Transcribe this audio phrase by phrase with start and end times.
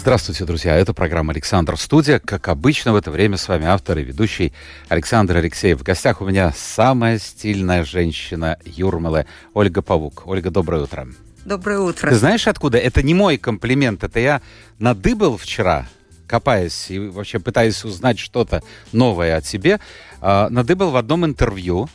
[0.00, 0.76] Здравствуйте, друзья.
[0.76, 2.20] Это программа «Александр Студия».
[2.20, 4.54] Как обычно, в это время с вами автор и ведущий
[4.88, 5.78] Александр Алексеев.
[5.78, 10.22] В гостях у меня самая стильная женщина Юрмалы Ольга Павук.
[10.24, 11.06] Ольга, доброе утро.
[11.44, 12.08] Доброе утро.
[12.08, 12.78] Ты знаешь, откуда?
[12.78, 14.02] Это не мой комплимент.
[14.02, 14.40] Это я
[14.78, 15.86] надыбал вчера,
[16.26, 19.80] копаясь и вообще пытаясь узнать что-то новое о тебе.
[20.22, 21.90] Э, надыбал в одном интервью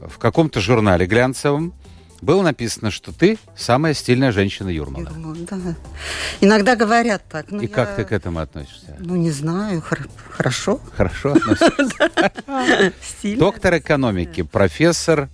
[0.00, 1.72] в каком-то журнале глянцевом
[2.20, 5.08] было написано, что ты самая стильная женщина Юрмала.
[5.08, 5.76] Юрмала, да.
[6.40, 7.52] Иногда говорят так.
[7.52, 7.68] И я...
[7.68, 8.96] как ты к этому относишься?
[8.98, 9.80] Ну, не знаю.
[9.80, 10.80] Хор- хорошо.
[10.96, 12.10] Хорошо относишься?
[13.38, 15.28] Доктор экономики, профессор,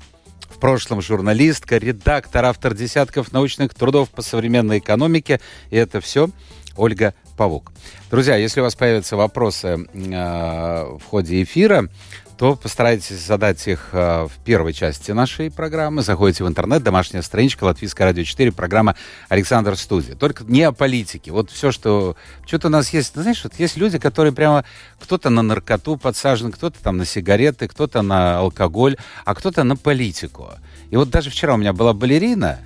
[0.51, 5.41] в прошлом журналистка, редактор, автор десятков научных трудов по современной экономике.
[5.71, 6.31] И это все
[6.77, 7.73] Ольга Павук.
[8.11, 11.89] Друзья, если у вас появятся вопросы э, в ходе эфира,
[12.37, 16.03] то постарайтесь задать их э, в первой части нашей программы.
[16.03, 18.97] Заходите в интернет, домашняя страничка Латвийское радио 4, программа
[19.29, 20.15] Александр Студия.
[20.17, 21.31] Только не о политике.
[21.31, 22.17] Вот все, что...
[22.47, 23.15] Что-то у нас есть...
[23.15, 24.65] Знаешь, вот есть люди, которые прямо...
[25.01, 30.51] Кто-то на наркоту подсажен, кто-то там на сигареты, кто-то на алкоголь, а кто-то на политику.
[30.91, 32.61] И вот даже вчера у меня была балерина,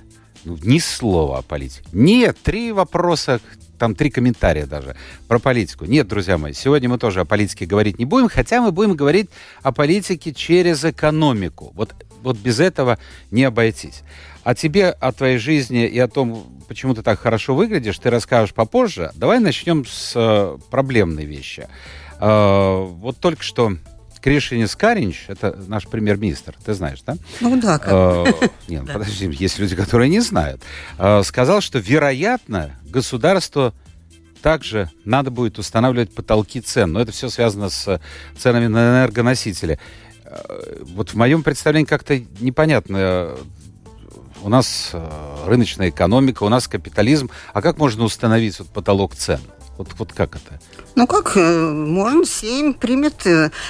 [0.45, 1.87] ну, ни слова о политике.
[1.91, 3.39] Нет, три вопроса
[3.79, 4.95] там три комментария даже
[5.27, 5.85] про политику.
[5.85, 9.29] Нет, друзья мои, сегодня мы тоже о политике говорить не будем, хотя мы будем говорить
[9.63, 11.71] о политике через экономику.
[11.73, 12.99] Вот, вот без этого
[13.31, 14.03] не обойтись.
[14.43, 18.53] А тебе о твоей жизни и о том, почему ты так хорошо выглядишь, ты расскажешь
[18.53, 19.11] попозже.
[19.15, 21.67] Давай начнем с э, проблемной вещи.
[22.19, 23.77] Э, вот только что
[24.21, 27.15] Кришинис Каринч, это наш премьер-министр, ты знаешь, да?
[27.39, 27.79] Ну да.
[27.79, 27.91] Как...
[27.91, 30.61] Э, нет, подожди, есть люди, которые не знают.
[30.97, 33.73] Э, сказал, что, вероятно, государство
[34.41, 36.91] также надо будет устанавливать потолки цен.
[36.91, 38.01] Но это все связано с
[38.37, 39.79] ценами на энергоносители.
[40.25, 43.35] Э, вот в моем представлении как-то непонятно.
[44.41, 44.95] У нас
[45.45, 47.29] рыночная экономика, у нас капитализм.
[47.53, 49.41] А как можно установить вот потолок цен?
[49.79, 50.59] Вот, вот как это?
[50.95, 53.25] Ну как, можно, Сейм примет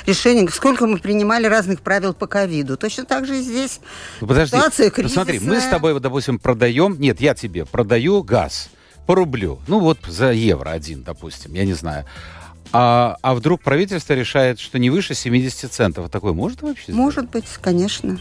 [0.08, 2.78] решение, сколько мы принимали разных правил по ковиду.
[2.78, 3.80] Точно так же и здесь
[4.20, 5.26] ну, подожди, ситуация кризисная.
[5.26, 8.72] Ну, смотри, мы с тобой, вот, допустим, продаем, нет, я тебе продаю газ
[9.06, 12.06] по рублю, ну вот за евро один, допустим, я не знаю.
[12.74, 16.10] А, а вдруг правительство решает, что не выше 70 центов.
[16.10, 17.00] Такое может вообще сделать?
[17.00, 18.20] Может быть, конечно.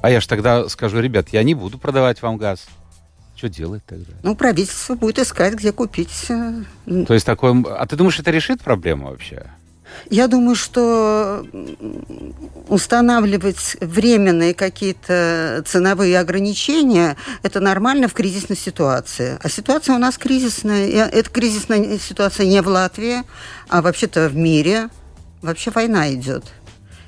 [0.00, 2.68] А я же тогда скажу, ребят, я не буду продавать вам газ.
[3.40, 4.12] Что делать тогда?
[4.22, 6.26] Ну, правительство будет искать, где купить.
[6.28, 7.64] То есть такое...
[7.70, 9.46] А ты думаешь, это решит проблему вообще?
[10.10, 11.46] Я думаю, что
[12.68, 19.38] устанавливать временные какие-то ценовые ограничения– это нормально в кризисной ситуации.
[19.42, 21.08] А ситуация у нас кризисная.
[21.08, 23.22] Это кризисная ситуация не в Латвии,
[23.70, 24.90] а вообще-то в мире.
[25.40, 26.44] Вообще война идет.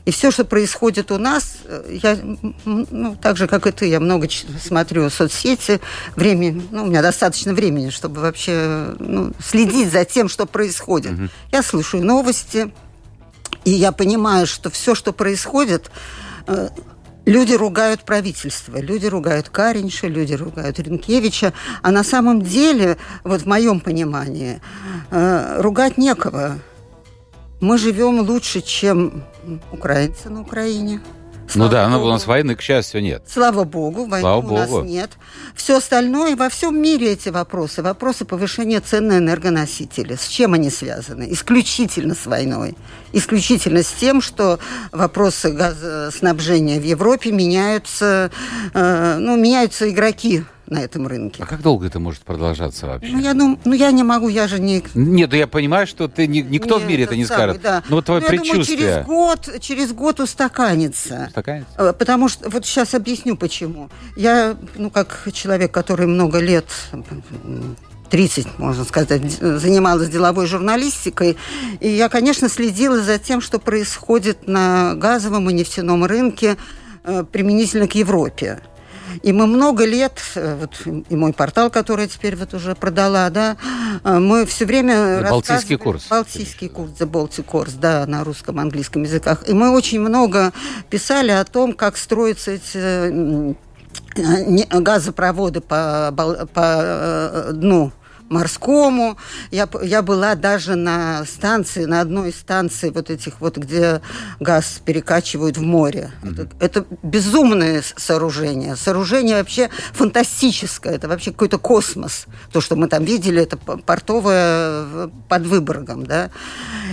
[0.05, 1.59] И все, что происходит у нас,
[1.89, 2.19] я,
[2.65, 4.29] ну, так же, как и ты, я много
[4.61, 5.81] смотрю соцсети,
[6.17, 11.12] время, ну, у меня достаточно времени, чтобы вообще ну, следить за тем, что происходит.
[11.12, 11.29] Угу.
[11.53, 12.73] Я слушаю новости,
[13.65, 15.91] и я понимаю, что все, что происходит,
[17.25, 23.47] Люди ругают правительство, люди ругают Каринша, люди ругают Ренкевича, а на самом деле, вот в
[23.47, 24.61] моем понимании,
[25.09, 26.59] ругать некого.
[27.61, 29.23] Мы живем лучше, чем
[29.73, 31.01] украинцы на Украине.
[31.49, 32.07] Слава ну да, Богу.
[32.07, 33.25] у нас войны, к счастью, нет.
[33.27, 34.57] Слава Богу, войны Слава у Богу.
[34.57, 35.11] нас нет.
[35.55, 40.15] Все остальное, во всем мире эти вопросы, вопросы повышения цен на энергоносители.
[40.15, 41.31] С чем они связаны?
[41.31, 42.75] Исключительно с войной.
[43.13, 44.61] Исключительно с тем, что
[44.93, 48.31] вопросы газоснабжения в Европе меняются,
[48.73, 51.43] э, ну, меняются игроки на этом рынке.
[51.43, 53.12] А как долго это может продолжаться вообще?
[53.12, 54.83] Ну, я, дум, ну, я не могу, я же не...
[54.95, 57.62] Нет, да я понимаю, что ты не, никто не, в мире это не самый, скажет.
[57.62, 57.82] Да.
[57.88, 58.79] Но вот твое ну, предчувствие...
[58.81, 61.26] Я думаю, через год, через год устаканится.
[61.29, 61.75] Устаканится?
[61.76, 63.91] Э, потому что, вот сейчас объясню, почему.
[64.17, 66.67] Я, ну, как человек, который много лет
[68.12, 71.38] 30, можно сказать, занималась деловой журналистикой.
[71.81, 76.59] И я, конечно, следила за тем, что происходит на газовом и нефтяном рынке
[77.05, 78.61] э, применительно к Европе.
[79.23, 83.31] И мы много лет, э, вот, и мой портал, который я теперь вот уже продала,
[83.31, 83.56] да,
[84.05, 86.06] э, мы все время Балтийский курс.
[86.09, 89.49] Балтийский курс, The Baltic Course, да, на русском, английском языках.
[89.49, 90.53] И мы очень много
[90.91, 93.56] писали о том, как строятся эти
[94.14, 96.12] газопроводы по,
[96.53, 97.93] по дну
[98.32, 99.17] морскому.
[99.50, 104.00] Я, я была даже на станции, на одной из станций вот этих вот, где
[104.40, 106.11] газ перекачивают в море.
[106.23, 106.56] Mm-hmm.
[106.61, 108.76] Это, это безумное сооружение.
[108.76, 110.94] Сооружение вообще фантастическое.
[110.94, 112.26] Это вообще какой-то космос.
[112.52, 116.31] То, что мы там видели, это портовое под Выборгом, да.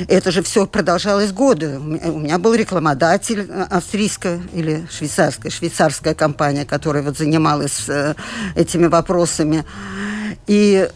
[0.08, 1.78] Это же все продолжалось годы.
[1.80, 8.16] У меня был рекламодатель э, австрийская или швейцарская, швейцарская компания, которая вот занималась э,
[8.56, 9.66] этими вопросами.
[10.48, 10.90] И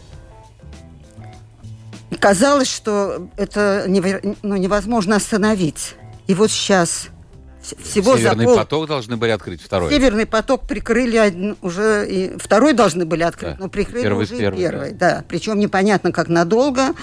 [2.14, 3.84] казалось, что это
[4.42, 5.96] ну, невозможно остановить.
[6.26, 7.08] И вот сейчас
[7.82, 8.56] всего Северный за пол...
[8.58, 9.90] поток должны были открыть второй.
[9.90, 13.56] Северный поток прикрыли один, уже и второй должны были открыть, да.
[13.60, 14.92] но прикрыли первый, уже первый, первый.
[14.92, 15.16] Да.
[15.16, 15.24] да.
[15.28, 16.94] Причем непонятно как надолго,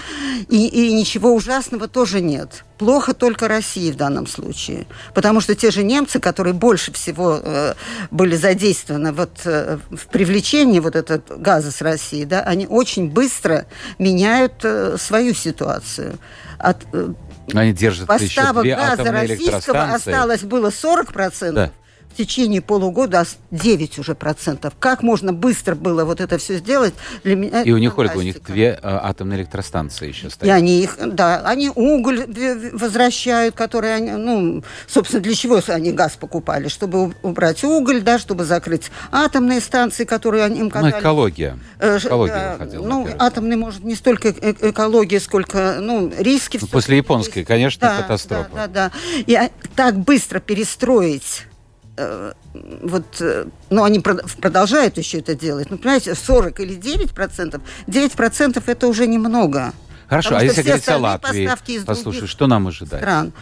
[0.48, 2.64] и, и ничего ужасного тоже нет.
[2.78, 7.74] Плохо только России в данном случае, потому что те же немцы, которые больше всего э,
[8.10, 13.66] были задействованы вот, э, в привлечении вот этого газа с России, да, они очень быстро
[13.98, 16.18] меняют э, свою ситуацию.
[16.58, 17.12] От, э,
[17.52, 21.52] они держат Поставок еще две газа российского осталось было 40%.
[21.52, 21.72] Да
[22.12, 24.74] в течение полугода 9 уже процентов.
[24.78, 26.94] Как можно быстро было вот это все сделать?
[27.24, 30.44] Для меня и у них, Ольга, у них две а, атомные электростанции еще стоят.
[30.44, 32.26] И они их, да, они уголь
[32.72, 36.68] возвращают, который они, ну, собственно, для чего они газ покупали?
[36.68, 40.92] Чтобы убрать уголь, да, чтобы закрыть атомные станции, которые они им казали.
[40.92, 41.58] Ну, экология.
[41.78, 46.58] Э, экология да, Ну, атомный, может, не столько э экология, сколько, ну, риски.
[46.60, 48.50] Ну, после японской, конечно, да, катастрофа.
[48.54, 49.22] Да, да, да.
[49.26, 51.46] И а, так быстро перестроить
[51.94, 55.70] вот, э, ну, они продолжают еще это делать.
[55.70, 59.72] Ну, понимаете, 40 или 9 процентов, 9 процентов это уже немного.
[60.08, 61.48] Хорошо, а если говорить о Латвии,
[61.84, 63.00] послушай, что нам ожидать?
[63.00, 63.32] Стран.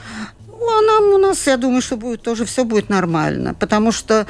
[0.47, 4.27] Ну, а нам у нас, я думаю, что будет тоже все будет нормально, потому что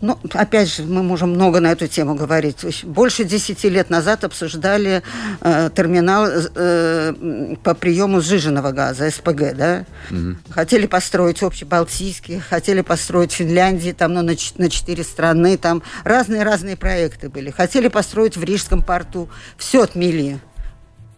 [0.00, 2.84] ну, опять же, мы можем много на эту тему говорить.
[2.84, 5.02] Больше десяти лет назад обсуждали
[5.40, 9.84] э, терминал э, по приему сжиженного газа, СПГ, да?
[10.10, 10.36] Угу.
[10.50, 17.28] Хотели построить общебалтийский, хотели построить Финляндии, там, ну, на, на четыре страны, там разные-разные проекты
[17.28, 17.50] были.
[17.50, 19.28] Хотели построить в Рижском порту.
[19.56, 20.38] Все отмели.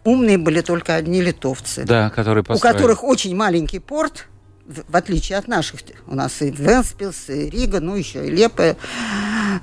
[0.03, 1.83] Умные были только одни литовцы.
[1.83, 2.75] Да, которые построили.
[2.75, 4.27] У которых очень маленький порт,
[4.87, 8.77] в отличие от наших, у нас и Венспилс, и Рига, ну еще и Лепе,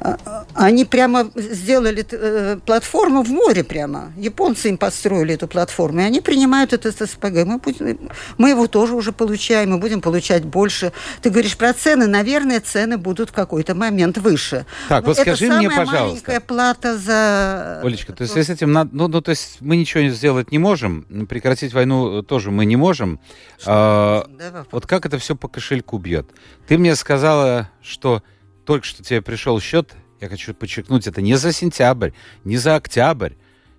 [0.00, 4.12] а, они прямо сделали э, платформу в море прямо.
[4.16, 7.44] Японцы им построили эту платформу, и они принимают этот СПГ.
[7.44, 10.92] Мы, будем, мы его тоже уже получаем, мы будем получать больше.
[11.22, 14.66] Ты говоришь про цены, наверное, цены будут в какой-то момент выше.
[14.88, 16.02] Так, Но вот скажи мне, пожалуйста.
[16.02, 17.80] маленькая плата за...
[17.84, 21.02] Олечка, то есть с этим надо, ну, ну, то есть мы ничего сделать не можем,
[21.28, 23.20] прекратить войну тоже мы не можем.
[23.64, 24.26] А,
[24.72, 26.30] вот как это все по кошельку бьет?
[26.66, 28.22] Ты мне сказала, что
[28.64, 32.12] только что тебе пришел счет, я хочу подчеркнуть, это не за сентябрь,
[32.44, 33.34] не за октябрь,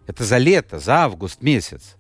[0.06, 1.96] это за лето, за август месяц.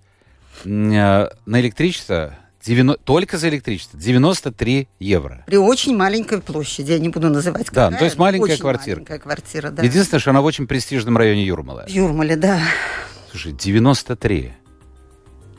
[0.64, 5.44] Э, на электричество 90, только за электричество 93 евро.
[5.48, 7.86] При очень маленькой площади, я не буду называть какая.
[7.86, 8.96] Да, ну, то есть маленькая очень квартира.
[8.96, 9.84] Маленькая квартира, да.
[9.84, 11.86] Единственное, что она в очень престижном районе Юрмала.
[11.88, 12.62] Юрмале, да.
[13.32, 14.54] Слушай, 93.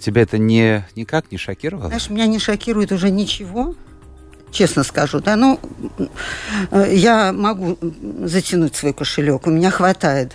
[0.00, 1.88] Тебя это не, никак не шокировало?
[1.88, 3.74] Знаешь, меня не шокирует уже ничего
[4.50, 5.60] честно скажу, да, ну,
[6.70, 7.78] э, я могу
[8.24, 10.32] затянуть свой кошелек, у меня хватает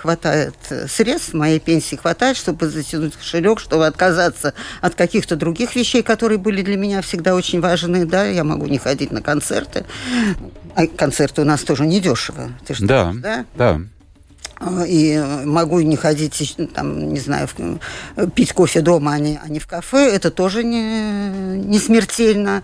[0.00, 0.54] хватает
[0.88, 6.62] средств, моей пенсии хватает, чтобы затянуть кошелек, чтобы отказаться от каких-то других вещей, которые были
[6.62, 8.06] для меня всегда очень важны.
[8.06, 9.84] Да, я могу не ходить на концерты.
[10.74, 12.48] А концерты у нас тоже недешево.
[12.66, 13.74] Ты же да, знаешь, да?
[13.76, 13.80] Да
[14.86, 17.48] и могу не ходить, там, не знаю,
[18.34, 22.62] пить кофе дома, а не, а не в кафе, это тоже не, не смертельно.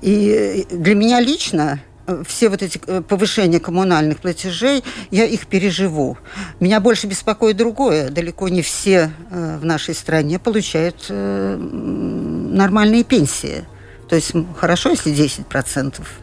[0.00, 1.80] И для меня лично
[2.26, 6.18] все вот эти э, повышения коммунальных платежей, я их переживу.
[6.60, 8.10] Меня больше беспокоит другое.
[8.10, 13.64] Далеко не все э, в нашей стране получают э, нормальные пенсии.
[14.08, 16.20] То есть хорошо, если 10 процентов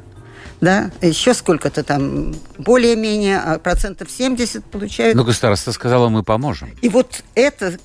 [0.61, 5.15] да, еще сколько-то там, более-менее, а процентов 70 получают.
[5.17, 6.69] Но государство сказало, мы поможем.
[6.81, 7.77] И вот это,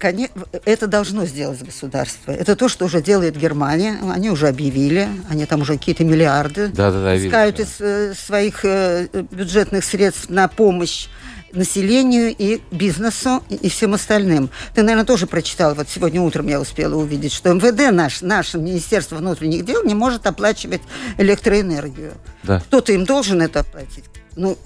[0.65, 2.33] это должно сделать государство.
[2.33, 3.99] Это то, что уже делает Германия.
[4.13, 8.65] Они уже объявили, они там уже какие-то миллиарды да, да, да, искают из э, своих
[8.65, 11.09] э, бюджетных средств на помощь
[11.57, 14.51] населению и бизнесу и всем остальным.
[14.75, 19.17] Ты, наверное, тоже прочитал, вот сегодня утром я успела увидеть, что МВД, наш, наше Министерство
[19.17, 20.83] внутренних дел, не может оплачивать
[21.19, 22.15] электроэнергию.
[22.43, 22.61] Да.
[22.61, 24.05] Кто-то им должен это оплатить.
[24.37, 24.57] Ну,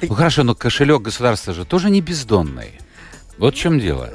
[0.00, 2.78] ну хорошо, но кошелек государства же тоже не бездонный.
[3.38, 4.10] Вот в чем дело.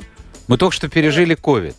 [0.48, 1.76] Мы только что пережили ковид.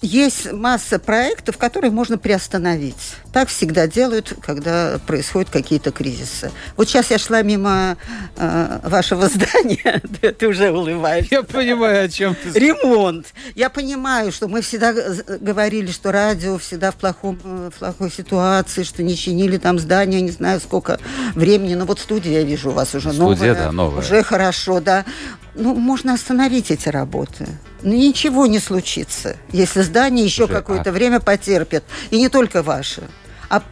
[0.00, 3.16] Э, есть масса проектов, которые можно приостановить.
[3.32, 6.50] Так всегда делают, когда происходят какие-то кризисы.
[6.76, 7.96] Вот сейчас я шла мимо
[8.36, 10.00] э, вашего здания,
[10.38, 11.36] ты уже улыбаешься.
[11.36, 12.58] Я понимаю, о чем ты.
[12.58, 13.26] Ремонт.
[13.54, 14.92] Я понимаю, что мы всегда
[15.40, 20.20] говорили, что радио всегда в, плохом, э, в плохой ситуации, что не чинили там здание,
[20.20, 20.98] не знаю сколько
[21.34, 21.74] времени.
[21.74, 23.54] Но вот студия, я вижу, у вас уже студия, новая.
[23.54, 24.00] Да, новая.
[24.00, 25.04] Уже хорошо, да.
[25.58, 27.46] Ну, можно остановить эти работы.
[27.82, 30.92] Но ничего не случится, если здание еще какое-то а...
[30.92, 31.84] время потерпит.
[32.10, 33.02] И не только ваше.
[33.50, 33.62] А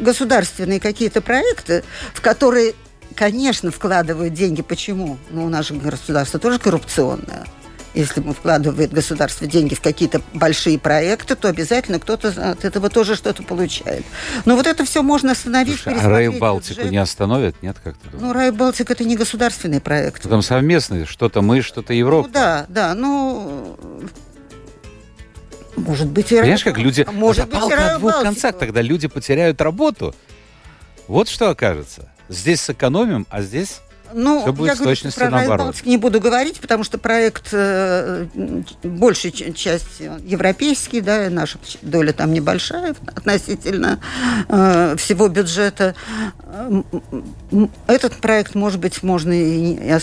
[0.00, 1.82] государственные какие-то проекты,
[2.12, 2.74] в которые,
[3.14, 4.60] конечно, вкладывают деньги.
[4.60, 5.18] Почему?
[5.30, 7.46] Ну, у нас же государство тоже коррупционное
[7.94, 13.16] если мы вкладывает государство деньги в какие-то большие проекты, то обязательно кто-то от этого тоже
[13.16, 14.04] что-то получает.
[14.44, 15.80] Но вот это все можно остановить.
[15.80, 16.92] Слушай, а Рай Балтику бюджет.
[16.92, 18.08] не остановят, нет, как-то?
[18.12, 20.22] Ну, Рай Балтик это не государственный проект.
[20.28, 22.28] Там совместный, что-то мы, что-то Европа.
[22.28, 23.76] Ну, да, да, ну
[25.76, 27.06] может быть, и Понимаешь, как люди...
[27.10, 30.14] Может быть, палка о двух концах, тогда люди потеряют работу.
[31.08, 32.10] Вот что окажется.
[32.28, 33.80] Здесь сэкономим, а здесь
[34.14, 35.76] ну, Все будет я говорю, про наоборот.
[35.84, 38.26] не буду говорить, потому что проект э,
[38.82, 44.00] большей части европейский, да, наша доля там небольшая относительно
[44.48, 45.94] э, всего бюджета.
[47.86, 49.98] Этот проект, может быть, можно и, и,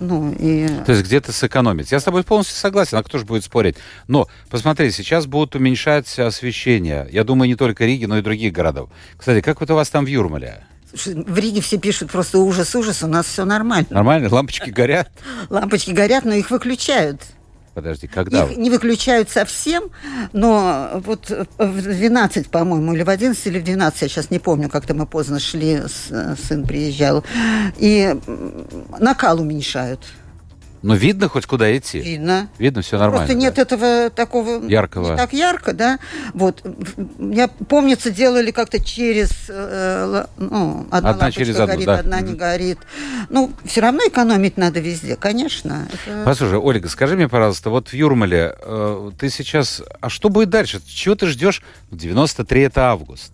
[0.00, 0.68] ну, и...
[0.86, 1.92] То есть где-то сэкономить.
[1.92, 3.76] Я с тобой полностью согласен, а кто же будет спорить?
[4.08, 7.08] Но, посмотри, сейчас будут уменьшать освещение.
[7.10, 8.90] Я думаю, не только Риги, но и других городов.
[9.16, 10.64] Кстати, как вот у вас там в Юрмале?
[10.94, 13.86] В Риге все пишут просто ужас, ужас, у нас все нормально.
[13.90, 15.10] Нормально, лампочки горят.
[15.50, 17.20] Лампочки горят, но их выключают.
[17.74, 18.44] Подожди, когда?
[18.44, 19.90] Их не выключают совсем,
[20.32, 24.68] но вот в 12, по-моему, или в 11, или в 12, я сейчас не помню,
[24.68, 27.24] как-то мы поздно шли, сын приезжал,
[27.76, 28.14] и
[29.00, 30.00] накал уменьшают.
[30.84, 31.98] Но видно хоть куда идти?
[31.98, 32.50] Видно.
[32.58, 33.26] Видно, все нормально.
[33.26, 33.62] Просто нет да?
[33.62, 34.62] этого такого...
[34.66, 35.12] Яркого.
[35.12, 35.98] Не так ярко, да.
[36.34, 36.62] Вот.
[37.18, 39.30] Я, помнится, делали как-то через...
[39.48, 41.98] Э, ну, одна, одна через одну, горит, да.
[42.00, 42.78] одна не горит.
[43.30, 45.88] Ну, все равно экономить надо везде, конечно.
[45.90, 46.22] Это...
[46.26, 49.80] Послушай, Ольга, скажи мне, пожалуйста, вот в Юрмале э, ты сейчас...
[50.02, 50.82] А что будет дальше?
[50.86, 51.62] Чего ты ждешь?
[51.92, 53.32] 93 это август.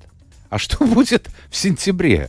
[0.50, 2.28] А что будет в сентябре?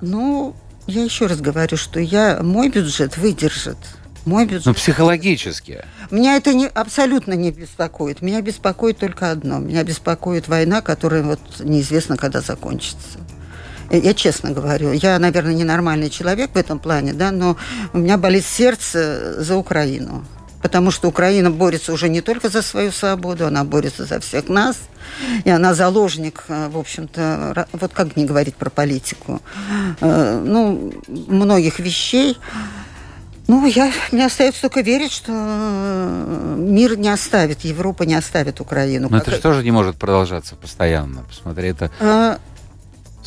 [0.00, 0.54] Ну,
[0.86, 3.76] я еще раз говорю, что я, мой бюджет выдержит.
[4.24, 4.66] Мой бюджет.
[4.66, 5.84] Ну, психологически.
[6.10, 8.22] Меня это не, абсолютно не беспокоит.
[8.22, 9.58] Меня беспокоит только одно.
[9.58, 13.18] Меня беспокоит война, которая вот неизвестно, когда закончится.
[13.90, 17.56] Я честно говорю, я, наверное, ненормальный человек в этом плане, да, но
[17.92, 20.24] у меня болит сердце за Украину
[20.66, 24.76] потому что Украина борется уже не только за свою свободу, она борется за всех нас,
[25.44, 29.40] и она заложник, э, в общем-то, вот как не говорить про политику,
[30.00, 32.36] э, ну, многих вещей.
[33.46, 39.08] Ну, я, мне остается только верить, что мир не оставит, Европа не оставит Украину.
[39.08, 39.28] Но как...
[39.28, 41.22] это же тоже не может продолжаться постоянно.
[41.28, 41.92] Посмотри, это...
[42.00, 42.40] А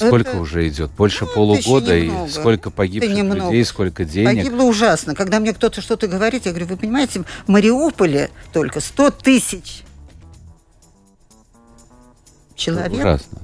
[0.08, 0.39] Сколько это...
[0.39, 0.91] уже идет?
[0.91, 4.44] Больше ну, полугода, и сколько погибших людей, сколько денег?
[4.44, 5.15] Погибло ужасно.
[5.15, 9.84] Когда мне кто-то что-то говорит, я говорю, вы понимаете, в Мариуполе только 100 тысяч
[12.56, 13.39] человек ужасно.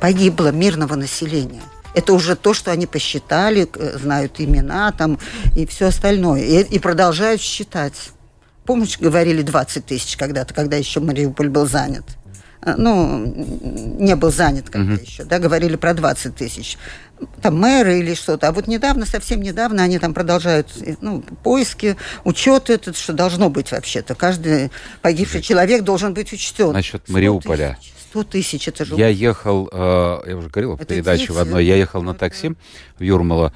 [0.00, 1.62] погибло мирного населения.
[1.94, 5.18] Это уже то, что они посчитали, э, знают имена там
[5.56, 6.42] и все остальное.
[6.42, 8.10] И, и продолжают считать.
[8.66, 12.04] Помнишь, говорили 20 тысяч когда-то, когда еще Мариуполь был занят?
[12.64, 13.26] Э, ну,
[13.98, 15.04] не был занят когда uh-huh.
[15.04, 16.78] еще, да, говорили про 20 тысяч.
[17.42, 18.48] Там мэры или что-то.
[18.48, 20.68] А вот недавно, совсем недавно, они там продолжают
[21.00, 24.14] ну, поиски, учет этот, что должно быть вообще-то.
[24.14, 24.70] Каждый
[25.02, 26.72] погибший человек должен быть учтен.
[26.72, 27.78] Насчет Мариуполя.
[28.10, 28.94] 100 тысяч, это же...
[28.94, 32.52] Я ехал, э, я уже говорил в передаче в одной, я ехал на такси
[32.98, 33.52] в Юрмало,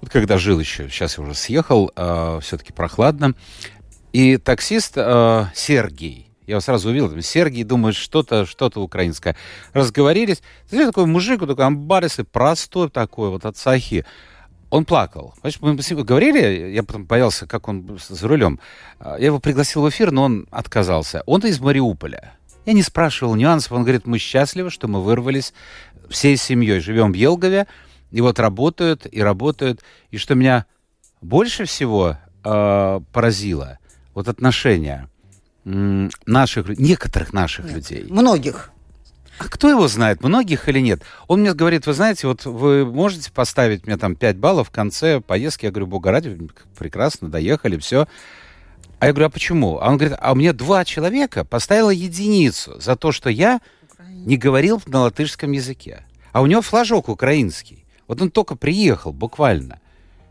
[0.00, 3.34] вот когда жил еще, сейчас я уже съехал, э, все-таки прохладно,
[4.14, 7.22] и таксист э, Сергей, я его сразу увидел.
[7.22, 9.36] Сергей думает, что-то что-то украинское.
[9.72, 10.42] Разговорились.
[10.68, 14.04] Знаете, такой мужик, такой амбарисый, простой такой, вот от Сахи.
[14.68, 15.34] Он плакал.
[15.42, 18.58] Мы с ним говорили, я потом боялся, как он за рулем.
[19.00, 21.22] Я его пригласил в эфир, но он отказался.
[21.26, 22.34] Он из Мариуполя.
[22.66, 23.72] Я не спрашивал нюансов.
[23.72, 25.54] Он говорит, мы счастливы, что мы вырвались
[26.08, 26.80] всей семьей.
[26.80, 27.68] Живем в Елгове,
[28.10, 29.82] и вот работают, и работают.
[30.10, 30.66] И что меня
[31.20, 33.78] больше всего э, поразило,
[34.14, 35.08] вот отношения
[35.64, 38.06] наших, некоторых наших нет, людей.
[38.08, 38.70] Многих.
[39.38, 41.02] А кто его знает, многих или нет?
[41.26, 45.20] Он мне говорит, вы знаете, вот вы можете поставить мне там 5 баллов в конце
[45.20, 45.64] поездки?
[45.64, 46.38] Я говорю, бога ради,
[46.78, 48.06] прекрасно, доехали, все.
[48.98, 49.78] А я говорю, а почему?
[49.78, 53.60] А он говорит, а мне два человека поставило единицу за то, что я
[54.08, 56.04] не говорил на латышском языке.
[56.32, 57.86] А у него флажок украинский.
[58.06, 59.80] Вот он только приехал, буквально.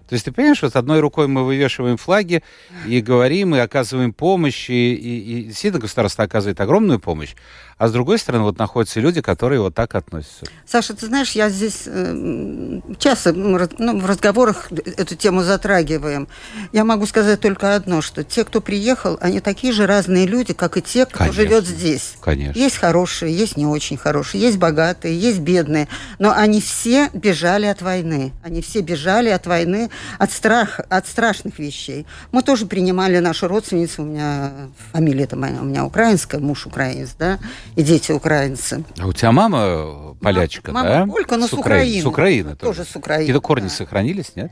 [0.10, 2.42] То есть ты понимаешь, вот одной рукой мы вывешиваем флаги
[2.88, 7.36] и говорим, и оказываем помощь, и, и, и действительно государство оказывает огромную помощь,
[7.79, 10.45] а с другой стороны вот находятся люди, которые вот так относятся.
[10.65, 16.27] Саша, ты знаешь, я здесь э, часто ну, в разговорах эту тему затрагиваем.
[16.74, 20.75] Я могу сказать только одно, что те, кто приехал, они такие же разные люди, как
[20.75, 21.41] и те, кто Конечно.
[21.41, 22.15] живет здесь.
[22.19, 22.59] Конечно.
[22.59, 25.88] Есть хорошие, есть не очень хорошие, есть богатые, есть бедные,
[26.19, 28.33] но они все бежали от войны.
[28.43, 32.05] Они все бежали от войны, от, страх, от страшных вещей.
[32.33, 34.51] Мы тоже принимали нашу родственницу, у меня
[34.91, 37.39] фамилия это моя, у меня украинская, муж украинец, да,
[37.76, 38.84] и дети украинцы.
[39.00, 41.00] А у тебя мама полячка, мама, да?
[41.00, 42.02] Мама полька, но с, с Украины.
[42.02, 42.78] С Украины тоже.
[42.78, 43.24] Тоже с Украины.
[43.24, 43.70] Какие-то корни да.
[43.70, 44.52] сохранились, нет?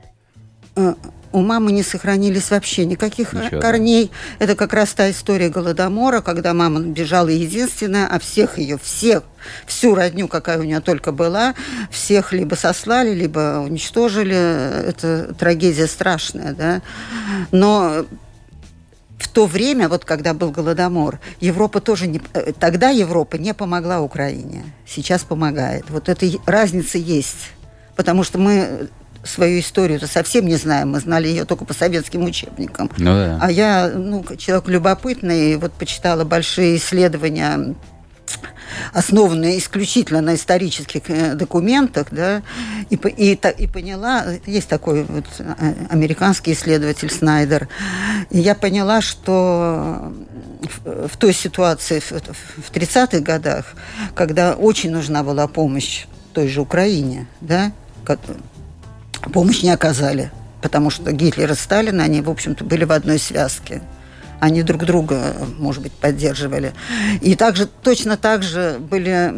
[0.75, 0.93] Э,
[1.31, 4.11] у мамы не сохранились вообще никаких Ничего, корней.
[4.39, 9.23] Это как раз та история Голодомора, когда мама бежала единственная, а всех ее, всех,
[9.65, 11.53] всю родню, какая у нее только была,
[11.91, 14.35] всех либо сослали, либо уничтожили.
[14.35, 16.81] Это трагедия страшная, да.
[17.51, 18.05] Но
[19.17, 22.21] в то время, вот когда был Голодомор, Европа тоже не...
[22.33, 24.63] Э, тогда Европа не помогла Украине.
[24.85, 25.89] Сейчас помогает.
[25.89, 27.51] Вот эта разница есть.
[27.95, 28.89] Потому что мы
[29.23, 30.91] свою историю-то совсем не знаем.
[30.91, 32.89] Мы знали ее только по советским учебникам.
[32.97, 33.39] Ну, да.
[33.41, 37.75] А я, ну, человек любопытный, вот почитала большие исследования
[38.93, 42.41] основанные исключительно на исторических э, документах, да,
[42.89, 47.67] и, и, и поняла, есть такой вот э, американский исследователь Снайдер,
[48.29, 50.13] и я поняла, что
[50.61, 53.73] в, в той ситуации, в, в 30-х годах,
[54.15, 57.71] когда очень нужна была помощь той же Украине, да,
[59.33, 60.31] помощь не оказали,
[60.61, 63.81] потому что Гитлер и Сталин, они, в общем-то, были в одной связке.
[64.39, 66.73] Они друг друга, может быть, поддерживали.
[67.21, 69.33] И также, точно так же были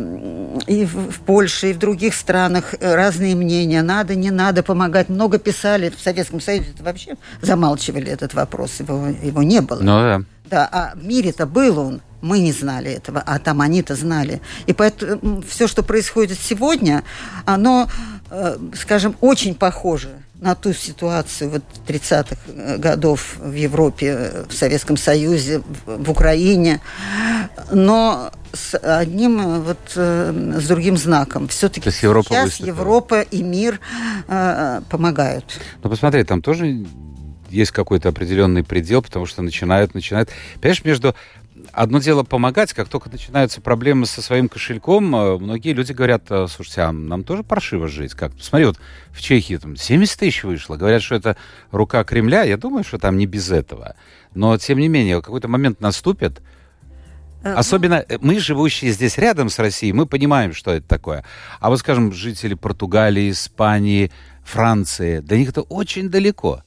[0.67, 3.81] и в, Польше, и в других странах разные мнения.
[3.81, 5.09] Надо, не надо помогать.
[5.09, 5.89] Много писали.
[5.89, 8.79] В Советском Союзе вообще замалчивали этот вопрос.
[8.79, 9.79] Его, его не было.
[9.79, 10.21] Ну да.
[10.49, 12.01] Да, а в мире-то был он.
[12.21, 14.41] Мы не знали этого, а там они-то знали.
[14.65, 17.03] И поэтому все, что происходит сегодня,
[17.45, 17.87] оно,
[18.29, 20.09] э, скажем, очень похоже
[20.41, 26.81] на ту ситуацию вот 30-х э, годов в Европе, в Советском Союзе, в Украине,
[27.71, 31.47] но с одним э, вот с другим знаком.
[31.47, 32.67] Все-таки Европа сейчас выступила.
[32.67, 33.79] Европа и мир
[34.27, 35.59] э, помогают.
[35.83, 36.85] Ну, посмотри, там тоже
[37.49, 40.29] есть какой-то определенный предел, потому что начинают, начинают.
[40.61, 41.15] Понимаешь, между
[41.79, 46.47] одно дело помогать, как только начинаются проблемы со своим кошельком, э, многие люди говорят, «Э,
[46.49, 48.13] слушайте, а нам тоже паршиво жить.
[48.15, 48.33] Как?
[48.41, 48.77] Смотри, вот
[49.11, 50.75] в Чехии там 70 тысяч вышло.
[50.75, 51.37] Говорят, что это
[51.71, 52.43] рука Кремля.
[52.43, 53.95] Я думаю, что там не без этого.
[54.33, 56.41] Но, тем не менее, какой-то момент наступит,
[57.43, 61.23] э, ну Особенно мы, живущие здесь рядом с Россией, мы понимаем, что это такое.
[61.61, 64.11] А вот, скажем, жители Португалии, Испании,
[64.43, 66.61] Франции, до них это очень далеко.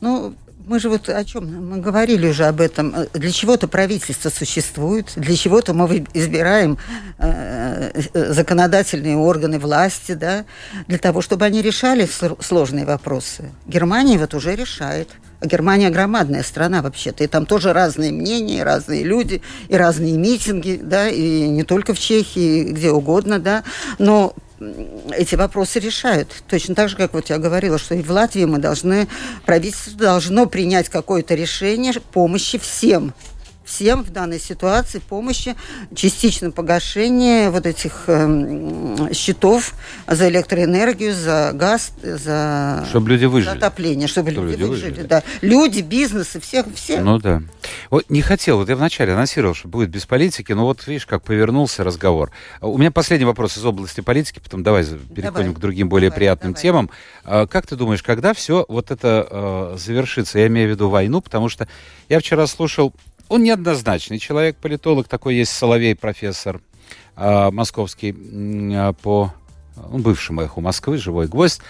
[0.00, 1.70] Ну, мы же вот о чем?
[1.70, 2.94] Мы говорили уже об этом.
[3.12, 6.78] Для чего-то правительство существует, для чего-то мы избираем
[7.18, 10.44] э, э, законодательные органы власти, да,
[10.86, 12.08] для того, чтобы они решали
[12.40, 13.50] сложные вопросы.
[13.66, 15.08] Германия вот уже решает.
[15.44, 21.08] Германия громадная страна вообще-то, и там тоже разные мнения, разные люди, и разные митинги, да,
[21.08, 23.64] и не только в Чехии, где угодно, да,
[23.98, 24.34] но
[25.10, 26.28] эти вопросы решают.
[26.48, 29.08] Точно так же, как вот я говорила, что и в Латвии мы должны,
[29.44, 33.12] правительство должно принять какое-то решение помощи всем
[33.72, 35.56] всем в данной ситуации помощи,
[35.94, 39.74] частично погашение вот этих э, счетов
[40.06, 43.50] за электроэнергию, за газ, за, чтобы люди выжили.
[43.50, 44.90] за отопление, чтобы, чтобы люди, люди выжили.
[44.90, 45.06] выжили.
[45.06, 45.22] Да.
[45.40, 47.00] Люди, бизнесы, всех, все.
[47.00, 47.42] Ну да.
[47.90, 51.22] Вот не хотел, вот я вначале анонсировал, что будет без политики, но вот видишь, как
[51.22, 52.30] повернулся разговор.
[52.60, 55.54] У меня последний вопрос из области политики, потом давай переходим давай.
[55.54, 56.62] к другим более давай, приятным давай.
[56.62, 56.90] темам.
[57.24, 60.38] А, как ты думаешь, когда все вот это э, завершится?
[60.38, 61.68] Я имею в виду войну, потому что
[62.08, 62.92] я вчера слушал
[63.28, 66.60] он неоднозначный человек, политолог, такой есть Соловей, профессор
[67.16, 69.32] э, московский э, по
[69.76, 71.60] ну, бывшему эху Москвы, живой гвоздь.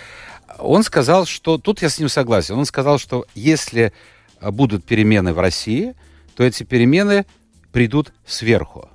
[0.59, 3.93] Он сказал, что, тут я с ним согласен, он сказал, что если
[4.41, 5.95] будут перемены в России,
[6.37, 7.27] то эти перемены
[7.73, 8.89] придут сверху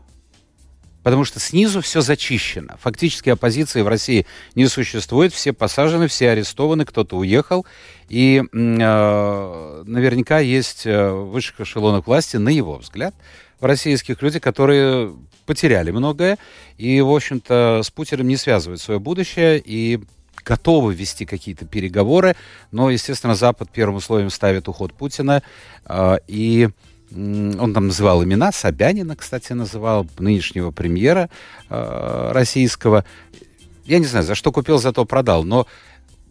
[1.07, 2.75] потому что снизу все зачищено.
[2.81, 7.65] Фактически оппозиции в России не существует, все посажены, все арестованы, кто-то уехал,
[8.09, 13.15] и э, наверняка есть э, в высших эшелонах власти, на его взгляд,
[13.61, 15.15] в российских люди, которые
[15.45, 16.37] потеряли многое,
[16.77, 20.01] и, в общем-то, с Путиным не связывают свое будущее, и
[20.43, 22.35] готовы вести какие-то переговоры,
[22.73, 25.41] но, естественно, Запад первым условием ставит уход Путина,
[25.85, 26.67] э, и
[27.11, 31.29] он там называл имена, Собянина, кстати, называл, нынешнего премьера
[31.69, 33.05] э, российского.
[33.85, 35.67] Я не знаю, за что купил, зато продал, но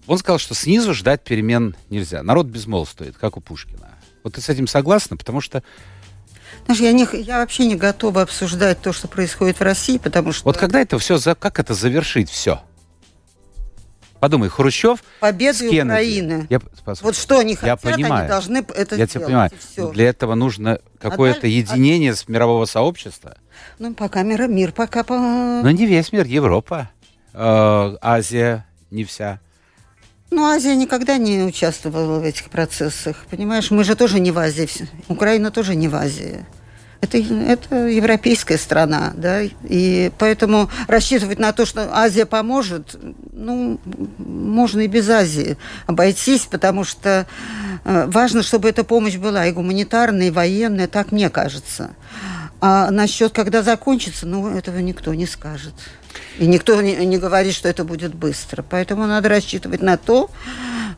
[0.06, 2.22] он сказал, что снизу ждать перемен нельзя.
[2.22, 3.90] Народ безмолвствует, как у Пушкина.
[4.22, 5.16] Вот ты с этим согласна?
[5.16, 5.62] Потому что
[6.66, 10.44] знаешь, я, не, я вообще не готова обсуждать то, что происходит в России, потому что...
[10.44, 12.60] Вот когда это все, как это завершить все?
[14.26, 16.48] Подумай, Хрущев Победа Украины.
[16.50, 16.60] Я,
[17.00, 18.22] вот что они хотят, я понимаю.
[18.22, 19.10] они должны это я сделать.
[19.12, 19.50] Тебя понимаю.
[19.56, 19.92] Все.
[19.92, 22.16] Для этого нужно какое-то а единение а...
[22.16, 23.36] с мирового сообщества.
[23.78, 25.04] Ну, пока мир, мир пока...
[25.04, 25.14] По...
[25.14, 26.90] Ну, не весь мир, Европа,
[27.34, 29.38] э, Азия, не вся.
[30.32, 33.26] Ну, Азия никогда не участвовала в этих процессах.
[33.30, 34.68] Понимаешь, мы же тоже не в Азии.
[35.06, 36.44] Украина тоже не в Азии.
[37.00, 42.96] Это, это европейская страна, да, и поэтому рассчитывать на то, что Азия поможет,
[43.32, 43.78] ну,
[44.18, 47.26] можно и без Азии обойтись, потому что
[47.84, 51.90] э, важно, чтобы эта помощь была и гуманитарная, и военная, так мне кажется.
[52.60, 55.74] А насчет, когда закончится, ну, этого никто не скажет.
[56.38, 58.64] И никто не, не говорит, что это будет быстро.
[58.68, 60.30] Поэтому надо рассчитывать на то,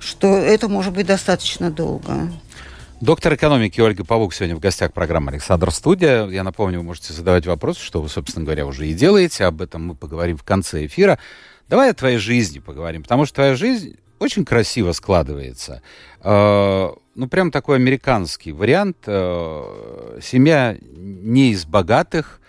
[0.00, 2.30] что это может быть достаточно долго.
[3.00, 6.26] Доктор экономики Ольга Павук сегодня в гостях программы «Александр Студия».
[6.26, 9.44] Я напомню, вы можете задавать вопросы, что вы, собственно говоря, уже и делаете.
[9.44, 11.16] Об этом мы поговорим в конце эфира.
[11.68, 15.80] Давай о твоей жизни поговорим, потому что твоя жизнь очень красиво складывается.
[16.24, 18.96] Э, ну, прям такой американский вариант.
[19.06, 22.40] Э, семья не из богатых,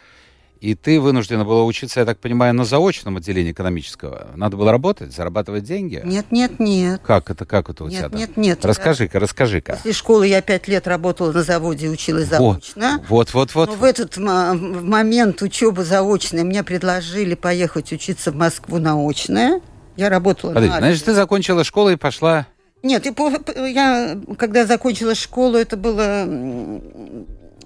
[0.62, 4.28] и ты вынуждена была учиться, я так понимаю, на заочном отделении экономического.
[4.36, 6.02] Надо было работать, зарабатывать деньги?
[6.04, 7.02] Нет, нет, нет.
[7.04, 8.18] Как это, как это у нет, тебя?
[8.18, 9.74] Нет, нет, Расскажи-ка, расскажи-ка.
[9.74, 13.04] После школы я пять лет работала на заводе училась заочно.
[13.08, 13.70] Вот, вот, вот.
[13.70, 19.62] Но в этот момент учебы заочной мне предложили поехать учиться в Москву на очное.
[19.96, 20.80] Я работала Подожди, на...
[20.80, 22.48] Значит, ты закончила школу и пошла...
[22.82, 26.26] Нет, я, когда закончила школу, это было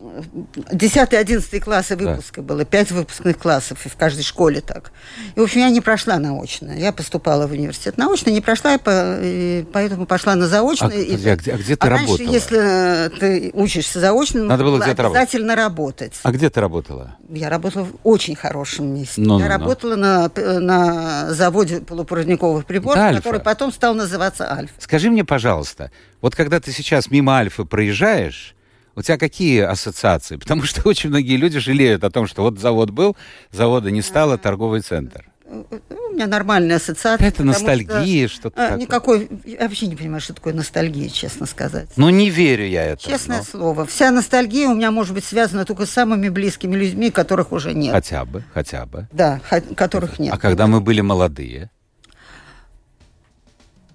[0.04, 2.48] 10-11 классы выпуска да.
[2.48, 4.92] было, 5 выпускных классов, и в каждой школе так.
[5.36, 6.72] И, в общем, я не прошла наочно.
[6.72, 10.88] Я поступала в университет наочно, не прошла, и поэтому пошла на заочно.
[10.88, 12.18] А, и, а, где, а где ты а работала?
[12.18, 16.14] раньше, если ты учишься заочно, надо было где-то обязательно работать.
[16.24, 17.16] А где ты работала?
[17.30, 19.22] Я работала в очень хорошем месте.
[19.22, 24.74] Ну, я ну, работала на, на заводе полупроводниковых приборов, да, который потом стал называться Альфа.
[24.80, 28.56] Скажи мне, пожалуйста, вот когда ты сейчас мимо Альфы проезжаешь,
[28.96, 30.38] у тебя какие ассоциации?
[30.38, 33.16] Потому что очень многие люди жалеют о том, что вот завод был,
[33.52, 35.30] завода не стало, торговый центр.
[35.46, 37.28] У меня нормальная ассоциация.
[37.28, 41.90] Это ностальгия, что, то а, Никакой, я вообще не понимаю, что такое ностальгия, честно сказать.
[41.96, 43.16] Ну, не верю я этому.
[43.16, 43.44] Честное но...
[43.44, 43.86] слово.
[43.86, 47.94] Вся ностальгия у меня может быть связана только с самыми близкими людьми, которых уже нет.
[47.94, 49.08] Хотя бы, хотя бы.
[49.12, 49.42] Да,
[49.76, 50.34] которых нет.
[50.34, 51.70] А когда мы были молодые?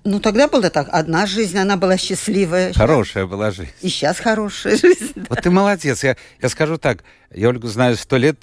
[0.08, 0.88] Ну, тогда была так.
[0.90, 2.72] Одна жизнь, она была счастливая.
[2.72, 3.70] Хорошая была жизнь.
[3.82, 5.12] И сейчас хорошая жизнь.
[5.14, 5.26] Да.
[5.28, 6.02] Вот ты молодец.
[6.02, 7.04] Я, я скажу так.
[7.30, 8.38] Я Ольгу знаю сто лет.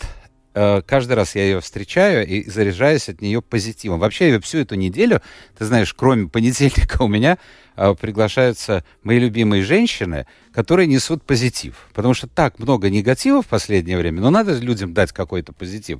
[0.54, 4.00] Э, каждый раз я ее встречаю и заряжаюсь от нее позитивом.
[4.00, 5.24] Вообще, я всю эту неделю,
[5.58, 7.40] ты знаешь, кроме понедельника у меня
[7.76, 11.88] приглашаются мои любимые женщины, которые несут позитив.
[11.94, 16.00] Потому что так много негатива в последнее время, но надо людям дать какой-то позитив.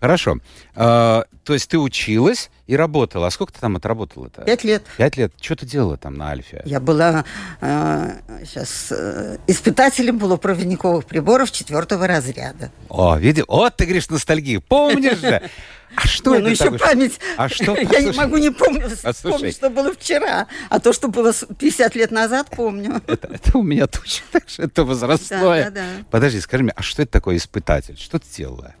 [0.00, 0.38] Хорошо.
[0.74, 3.28] А, то есть ты училась и работала.
[3.28, 4.42] А сколько ты там отработала-то?
[4.42, 4.84] Пять лет.
[4.96, 5.32] Пять лет.
[5.40, 6.62] Что ты делала там на Альфе?
[6.64, 7.24] Я была
[7.60, 8.10] э,
[8.44, 12.72] сейчас э, испытателем полупроводниковых приборов четвертого разряда.
[12.88, 14.60] О, види, вот ты говоришь ностальгию.
[14.60, 15.42] Помнишь же?
[15.96, 16.78] А что не, это ну еще такое?
[16.78, 17.20] память.
[17.36, 17.76] А что?
[17.76, 20.46] Я не могу не вспомнить, что было вчера.
[20.70, 23.02] А то, что было 50 лет назад, помню.
[23.06, 24.62] Это, это у меня точно так же.
[24.62, 25.64] Это возрастное.
[25.64, 26.04] Да, да, да.
[26.10, 27.96] Подожди, скажи мне, а что это такое испытатель?
[27.98, 28.74] Что ты делала?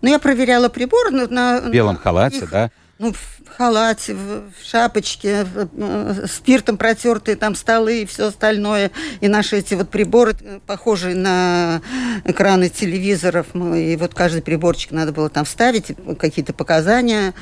[0.00, 1.10] Ну, я проверяла прибор.
[1.10, 2.70] На, на, в белом халате, их, да?
[2.98, 8.92] Ну, в халате, в, в шапочке, в, в, спиртом протертые там столы и все остальное.
[9.20, 11.82] И наши эти вот приборы, э, похожие на
[12.24, 13.48] экраны телевизоров.
[13.54, 17.34] И вот каждый приборчик надо было там вставить, какие-то показания,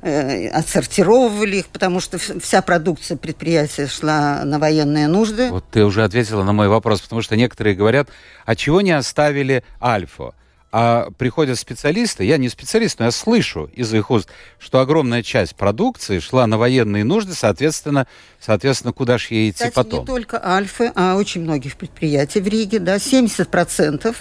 [0.00, 5.50] э, отсортировывали их, потому что вся продукция предприятия шла на военные нужды.
[5.50, 8.08] Вот ты уже ответила на мой вопрос, потому что некоторые говорят,
[8.46, 10.32] а чего не оставили Альфа?
[10.76, 15.54] А приходят специалисты, я не специалист, но я слышу из их уст, что огромная часть
[15.54, 18.08] продукции шла на военные нужды, соответственно,
[18.40, 20.00] соответственно куда же ей идти Кстати, потом?
[20.00, 24.16] не только Альфы, а очень многих предприятий в Риге, да, 70%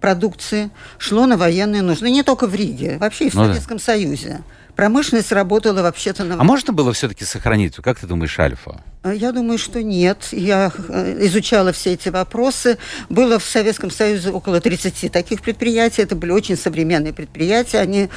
[0.00, 2.10] продукции шло на военные нужды.
[2.10, 3.84] Не только в Риге, вообще и в ну Советском да.
[3.84, 4.42] Союзе.
[4.76, 6.40] Промышленность работала вообще-то на...
[6.40, 7.76] А можно было все-таки сохранить?
[7.76, 8.82] Как ты думаешь, Альфа?
[9.04, 10.28] Я думаю, что нет.
[10.32, 12.78] Я э, изучала все эти вопросы.
[13.08, 16.02] Было в Советском Союзе около 30 таких предприятий.
[16.02, 17.78] Это были очень современные предприятия.
[17.78, 18.08] Они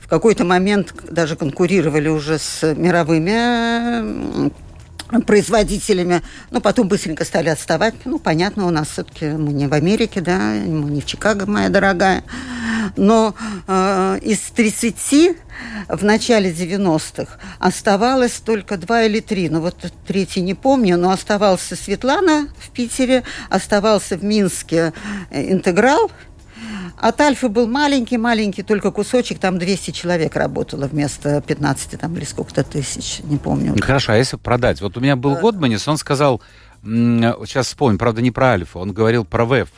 [0.00, 4.50] в какой-то момент даже конкурировали уже с мировыми
[5.26, 7.94] производителями, но потом быстренько стали отставать.
[8.04, 11.68] Ну, понятно, у нас все-таки мы не в Америке, да, мы не в Чикаго, моя
[11.68, 12.24] дорогая.
[12.96, 13.34] Но
[13.66, 15.36] э, из 30
[15.88, 19.48] в начале 90-х оставалось только два или три.
[19.48, 24.92] Ну вот третий не помню, но оставался Светлана в Питере, оставался в Минске
[25.30, 26.10] э, интеграл,
[27.00, 32.62] от Альфы был маленький-маленький, только кусочек, там 200 человек работало вместо 15 там, или сколько-то
[32.62, 33.74] тысяч, не помню.
[33.80, 34.80] Хорошо, а если продать?
[34.80, 36.42] Вот у меня был Годманис, он сказал,
[36.82, 39.68] сейчас вспомню, правда, не про Альфу, он говорил про ВЭФ.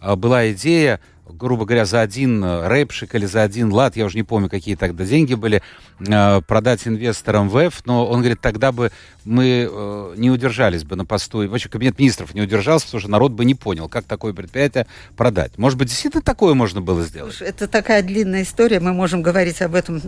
[0.00, 4.16] А, была идея грубо говоря, за один э, рэпшик или за один лад, я уже
[4.16, 5.62] не помню, какие тогда деньги были,
[5.98, 8.92] э, продать инвесторам ВЭФ, но он говорит, тогда бы
[9.26, 13.10] мы э, не удержались бы на посту, и вообще кабинет министров не удержался, потому что
[13.10, 14.86] народ бы не понял, как такое предприятие
[15.16, 15.58] продать.
[15.58, 17.34] Может быть, действительно такое можно было сделать?
[17.34, 20.00] Слушай, это такая длинная история, мы можем говорить об этом.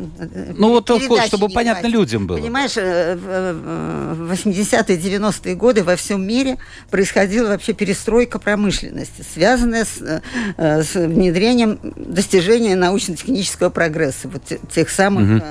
[0.57, 0.89] Ну вот,
[1.27, 1.95] чтобы понятно хватит.
[1.95, 2.39] людям было.
[2.39, 6.57] Понимаешь, в 80-е, 90-е годы во всем мире
[6.91, 10.23] происходила вообще перестройка промышленности, связанная с,
[10.57, 15.47] с внедрением достижения научно-технического прогресса, вот тех самых, угу.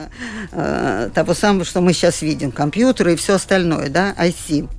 [0.53, 3.56] э, того самого, что мы сейчас видим, компьютеры и все остальное,
[3.89, 4.69] да, IC.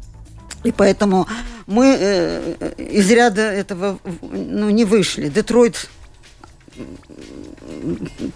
[0.65, 1.27] И поэтому
[1.67, 5.29] мы э, из ряда этого ну, не вышли.
[5.29, 5.89] Детройт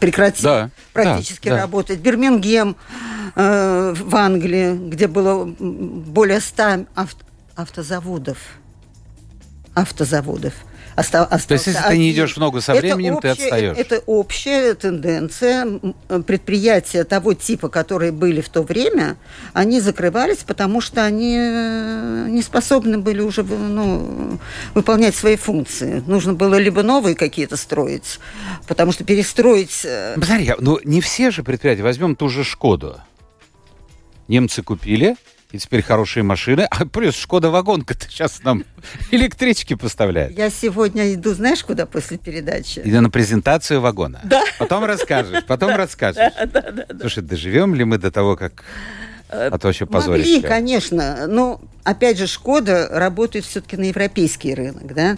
[0.01, 2.03] прекратил да, практически да, работать.
[2.03, 2.11] Да.
[2.11, 2.77] Бирмингем
[3.35, 7.25] э, в Англии, где было более 100 авто,
[7.57, 8.39] автозаводов.
[9.75, 10.55] Автозаводов–
[10.97, 11.91] Оста- То есть, если один.
[11.91, 13.77] ты не идешь в ногу со временем, общая, ты отстаешь.
[13.79, 15.67] Это общая тенденция.
[16.27, 19.17] Предприятия того типа, которые были в то время,
[19.53, 24.39] они закрывались, потому что они э, не способны были уже ну,
[24.75, 26.03] выполнять свои функции.
[26.07, 28.19] Нужно было либо новые какие-то строить,
[28.69, 29.83] потому что перестроить...
[29.85, 31.83] Э, Посмотри, ну не все же предприятия.
[31.83, 33.01] Возьмем ту же «Шкоду».
[34.29, 35.17] Немцы купили,
[35.53, 36.67] и теперь хорошие машины.
[36.71, 38.65] А плюс Шкода Вагонка-то сейчас нам
[39.11, 40.37] электрички поставляет.
[40.37, 42.81] Я сегодня иду, знаешь, куда после передачи?
[42.85, 44.21] Иду на презентацию вагона.
[44.25, 44.43] Да.
[44.59, 46.33] Потом расскажешь, потом расскажешь.
[46.47, 46.99] Да, да, да.
[47.01, 48.65] Слушай, доживем ли мы до того, как...
[49.29, 50.35] А то еще позорище.
[50.35, 51.27] Могли, конечно.
[51.27, 54.95] Но, опять же, Шкода работает все-таки на европейский рынок.
[54.95, 55.17] Да?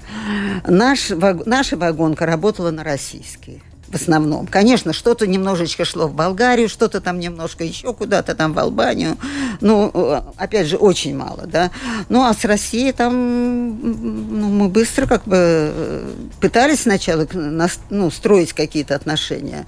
[0.68, 3.60] Наш, наша вагонка работала на российский
[3.94, 4.48] в основном.
[4.48, 9.16] Конечно, что-то немножечко шло в Болгарию, что-то там немножко еще куда-то там в Албанию.
[9.60, 9.90] Ну,
[10.36, 11.70] опять же, очень мало, да.
[12.08, 17.26] Ну, а с Россией там ну, мы быстро как бы э, пытались сначала
[17.90, 19.64] ну, строить какие-то отношения,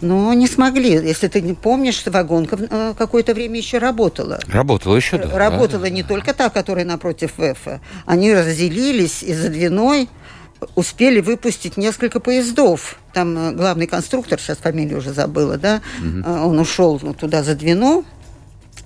[0.00, 0.90] но не смогли.
[0.90, 4.40] Если ты не помнишь, вагонка э, какое-то время еще работала.
[4.48, 5.38] Работала еще, да.
[5.38, 7.80] Работала да, не только та, которая напротив ВЭФа.
[8.06, 10.08] Они разделились из-за Двиной
[10.74, 12.98] успели выпустить несколько поездов.
[13.12, 16.30] Там э, главный конструктор, сейчас фамилию уже забыла, да, угу.
[16.30, 18.04] он ушел туда за Двину,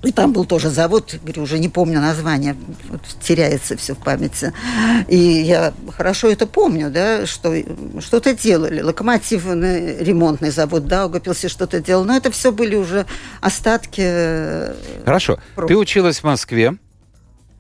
[0.02, 2.56] и там был тоже завод, говорю, уже не помню название,
[2.88, 4.52] вот теряется все в памяти.
[5.08, 7.54] И я хорошо это помню, да, что
[8.00, 8.80] что-то делали.
[8.80, 12.04] Локомотивный ремонтный завод, да, Угопился что-то делал.
[12.04, 13.06] Но это все были уже
[13.40, 14.02] остатки.
[14.04, 15.38] Э, хорошо.
[15.54, 15.68] Проб.
[15.68, 16.76] Ты училась в Москве,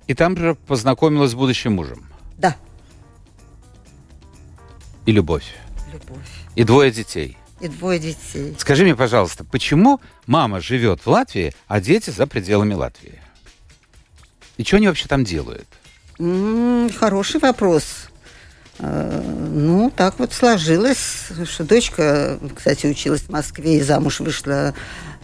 [0.08, 2.04] и там же познакомилась с будущим мужем.
[2.38, 2.56] Да.
[5.06, 5.44] И любовь.
[5.92, 6.28] Любовь.
[6.54, 7.36] И двое детей.
[7.60, 8.54] И двое детей.
[8.58, 13.20] Скажи мне, пожалуйста, почему мама живет в Латвии, а дети за пределами Латвии?
[14.56, 15.68] И что они вообще там делают?
[16.98, 18.08] Хороший вопрос.
[18.78, 24.74] Э, ну, так вот сложилось, что дочка, кстати, училась в Москве и замуж вышла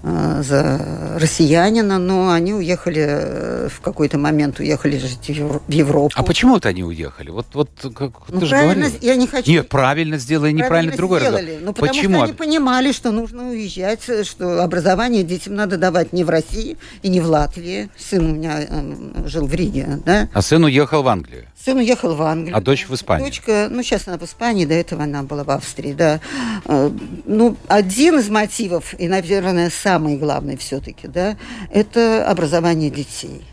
[0.03, 6.15] за россиянина, но они уехали э, в какой-то момент уехали жить в Европу.
[6.17, 7.31] А почему-то они уехали?
[7.31, 8.91] Вот, вот как ну, ты же говорила.
[9.01, 9.51] Я не хочу.
[9.51, 11.59] Нет, правильно сделали, неправильно другой сделали.
[11.61, 12.15] Ну, потому почему?
[12.17, 17.09] что они понимали, что нужно уезжать, что образование детям надо давать не в России и
[17.09, 17.91] не в Латвии.
[17.97, 20.29] Сын у меня э, жил в Риге, да?
[20.33, 21.47] А сын уехал в Англию.
[21.69, 22.57] Сын уехал в Англию.
[22.57, 23.27] А дочь в Испанию?
[23.27, 26.19] Дочка, ну, сейчас она в Испании, до этого она была в Австрии, да.
[26.65, 31.37] Ну, один из мотивов, и, наверное, самый главный все-таки, да,
[31.71, 33.45] это образование детей.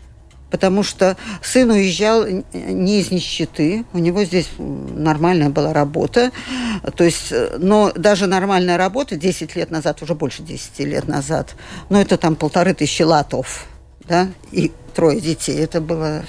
[0.50, 2.24] Потому что сын уезжал
[2.54, 6.32] не из нищеты, у него здесь нормальная была работа.
[6.96, 11.54] То есть, но даже нормальная работа 10 лет назад, уже больше 10 лет назад,
[11.90, 13.66] ну это там полторы тысячи латов,
[14.08, 16.24] да, и трое детей, это было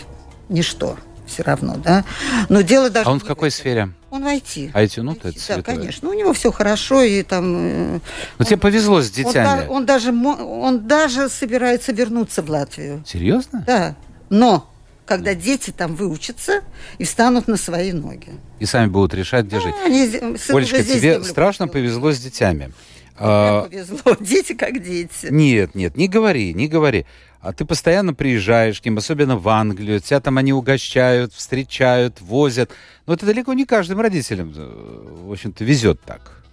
[0.49, 0.97] ничто
[1.27, 2.03] все равно, да.
[2.49, 3.07] Но дело даже...
[3.07, 3.89] А он в какой сфере?
[4.09, 4.71] Он в IT.
[4.73, 6.09] IT, ну, это Да, конечно.
[6.09, 7.93] У него все хорошо, и там...
[7.93, 8.01] Ну,
[8.39, 9.41] он, тебе повезло с детьми.
[9.41, 13.03] Он, он, даже, он даже собирается вернуться в Латвию.
[13.05, 13.63] Серьезно?
[13.67, 13.95] Да.
[14.29, 14.69] Но
[15.05, 16.61] когда дети там выучатся
[16.97, 18.29] и встанут на свои ноги.
[18.59, 19.75] И сами будут решать, где да, жить.
[19.85, 20.01] Они,
[20.49, 22.69] Олечка, тебе страшно повезло с детьми.
[23.17, 24.15] А, повезло.
[24.19, 25.27] Дети как дети.
[25.31, 27.05] Нет, нет, не говори, не говори.
[27.41, 32.71] А ты постоянно приезжаешь к ним, особенно в Англию, тебя там они угощают, встречают, возят.
[33.05, 36.43] Но это далеко не каждым родителям, э, в общем-то, везет так.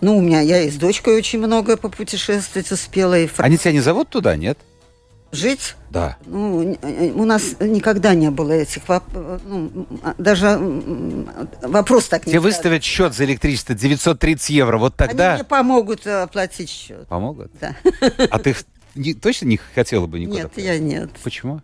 [0.00, 3.18] Ну, у меня, я и с дочкой очень много попутешествовать успела.
[3.18, 4.58] И Они тебя не зовут туда, нет?
[5.32, 5.74] Жить?
[5.90, 6.16] Да.
[6.24, 6.78] Ну,
[7.14, 8.82] у нас никогда не было этих
[9.44, 9.86] ну,
[10.18, 10.58] даже
[11.62, 15.30] вопрос так не Тебе выставят счет за электричество 930 евро, вот тогда...
[15.30, 17.06] Они мне помогут оплатить счет.
[17.08, 17.50] Помогут?
[17.60, 17.74] Да.
[18.30, 18.54] А ты
[18.96, 20.42] не, точно не хотела бы никуда?
[20.42, 21.10] Нет, я нет.
[21.22, 21.60] Почему?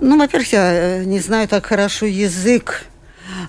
[0.00, 2.84] Ну, во-первых, я э, не знаю так хорошо язык.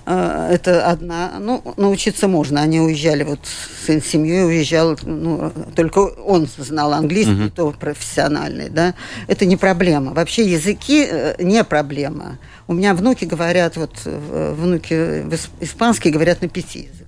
[0.04, 2.60] Э, это одна, ну, научиться можно.
[2.60, 3.40] Они уезжали, вот
[3.86, 7.50] сын семьей уезжал, ну, только он знал английский, uh-huh.
[7.50, 8.94] то профессиональный, да.
[9.28, 10.12] Это не проблема.
[10.12, 12.38] Вообще языки э, не проблема.
[12.66, 15.24] У меня внуки говорят, вот внуки
[15.60, 16.99] испанские говорят на пяти языках.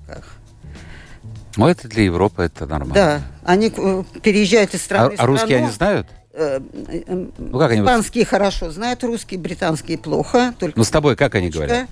[1.57, 2.95] Ну, это для Европы это нормально.
[2.95, 5.33] Да, они переезжают из страны а, в страну.
[5.33, 6.07] А русские они знают?
[6.35, 7.81] ну, как они...
[7.83, 10.55] Испанские хорошо знают, русские, британские плохо.
[10.59, 11.89] Только ну, с тобой как они говорят?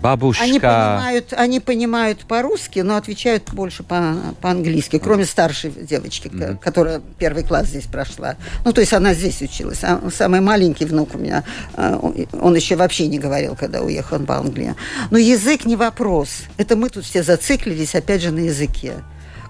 [0.00, 0.44] Бабушка.
[0.44, 6.58] Они понимают, они понимают по-русски, но отвечают больше по- по-английски, кроме старшей девочки, mm-hmm.
[6.58, 8.36] которая первый класс здесь прошла.
[8.64, 9.82] Ну, то есть она здесь училась.
[9.82, 11.44] А самый маленький внук у меня,
[11.76, 11.98] э,
[12.40, 14.76] он еще вообще не говорил, когда уехал в Англию.
[15.10, 16.42] Но язык не вопрос.
[16.56, 18.94] Это мы тут все зациклились, опять же, на языке.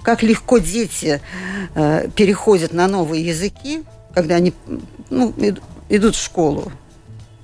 [0.02, 1.20] Как легко дети
[1.74, 3.82] э, переходят на новые языки,
[4.14, 4.54] когда они
[5.10, 5.34] ну,
[5.88, 6.72] идут в школу.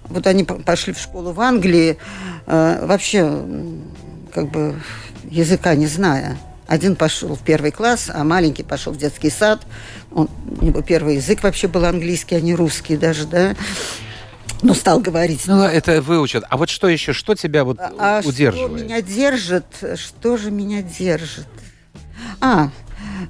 [0.09, 1.99] Вот они пошли в школу в Англии,
[2.47, 3.45] э, вообще
[4.33, 4.81] как бы
[5.31, 6.37] языка не зная.
[6.67, 9.62] Один пошел в первый класс, а маленький пошел в детский сад.
[10.11, 10.29] Он,
[10.61, 13.55] у него первый язык вообще был английский, а не русский даже, да.
[14.62, 15.43] Но стал говорить.
[15.47, 16.45] Ну, это выучат.
[16.49, 17.12] А вот что еще?
[17.12, 18.79] Что тебя вот а, а удерживает?
[18.79, 19.67] Что меня держит?
[19.97, 21.49] Что же меня держит?
[22.41, 22.71] А,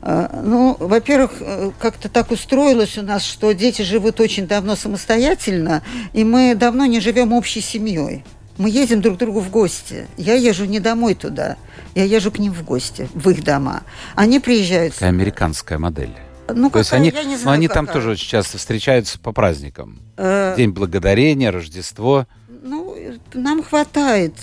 [0.03, 6.25] ну, во-первых, э, как-то так устроилось у нас, что дети живут очень давно самостоятельно, и
[6.25, 8.25] мы давно не живем общей семьей.
[8.59, 10.07] Мы едем друг к другу в гости.
[10.17, 11.57] Я езжу не домой туда,
[11.95, 13.83] я езжу к ним в гости, в их дома.
[14.15, 14.95] Они приезжают...
[14.97, 16.15] Это американская модель.
[16.49, 17.87] Ну, То есть они, я не знаю, но они какая.
[17.87, 20.01] там тоже часто встречаются по праздникам.
[20.17, 20.55] Э...
[20.57, 22.27] День благодарения, Рождество.
[22.63, 22.97] Ну,
[23.33, 24.35] нам хватает.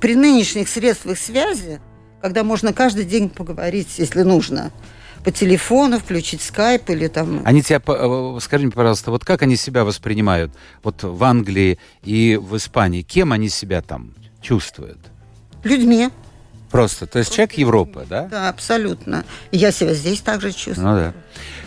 [0.00, 1.80] При нынешних средствах связи
[2.20, 4.72] когда можно каждый день поговорить, если нужно
[5.24, 7.42] по телефону, включить скайп или там...
[7.44, 10.52] Они тебя, э, скажи мне, пожалуйста, вот как они себя воспринимают
[10.82, 13.02] вот в Англии и в Испании?
[13.02, 14.98] Кем они себя там чувствуют?
[15.62, 16.08] Людьми.
[16.70, 18.28] Просто, то есть Просто человек Европы, да?
[18.28, 19.24] Да, абсолютно.
[19.50, 20.88] И я себя здесь также чувствую.
[20.88, 21.14] Ну да.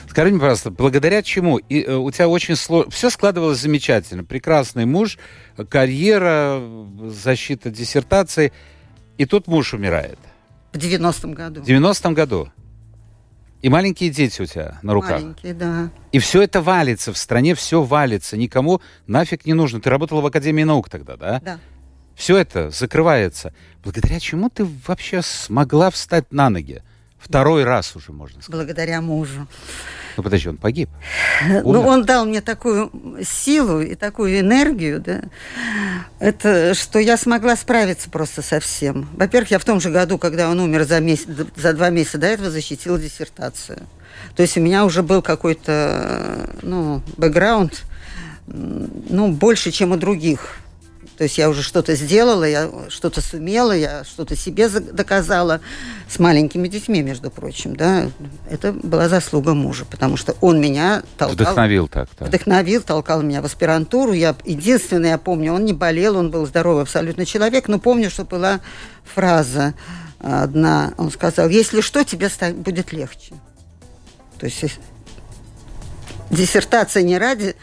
[0.10, 1.58] Скажи мне, пожалуйста, благодаря чему?
[1.58, 2.90] И, э, у тебя очень сложно...
[2.90, 4.24] Все складывалось замечательно.
[4.24, 5.18] Прекрасный муж,
[5.70, 6.62] карьера,
[7.08, 8.54] защита диссертации.
[9.18, 10.18] И тут муж умирает.
[10.74, 11.62] В 90-м году.
[11.62, 12.50] В 90-м году.
[13.62, 15.22] И маленькие дети у тебя на руках.
[15.22, 15.90] Маленькие, да.
[16.12, 18.36] И все это валится в стране, все валится.
[18.36, 19.80] Никому нафиг не нужно.
[19.80, 21.40] Ты работала в Академии наук тогда, да?
[21.40, 21.60] Да.
[22.16, 23.54] Все это закрывается.
[23.84, 26.84] Благодаря чему ты вообще смогла встать на ноги?
[27.18, 28.66] Второй раз уже, можно сказать.
[28.66, 29.48] Благодаря мужу.
[30.18, 30.90] Ну, подожди, он погиб.
[31.64, 32.92] Ну, он дал мне такую
[33.24, 35.22] силу и такую энергию, да,
[36.20, 39.10] это, что я смогла справиться просто со всем.
[39.14, 42.28] Во-первых, я в том же году, когда он умер за, месяц, за два месяца до
[42.28, 43.80] этого, защитила диссертацию.
[44.36, 47.84] То есть у меня уже был какой-то, ну, бэкграунд,
[48.48, 50.58] ну, больше, чем у других.
[51.18, 55.62] То есть я уже что-то сделала, я что-то сумела, я что-то себе доказала
[56.10, 58.10] с маленькими детьми, между прочим, да.
[58.50, 61.36] Это была заслуга мужа, потому что он меня толкал.
[61.36, 62.26] Вдохновил так, да.
[62.26, 64.14] Вдохновил, толкал меня в аспирантуру.
[64.14, 68.26] Я единственное, я помню, он не болел, он был здоровый абсолютно человек, но помню, что
[68.26, 68.60] была
[69.04, 69.76] фраза
[70.20, 70.94] одна.
[70.98, 73.36] Он сказал, если что, тебе будет легче.
[74.40, 74.80] То есть
[76.34, 77.56] диссертация не ради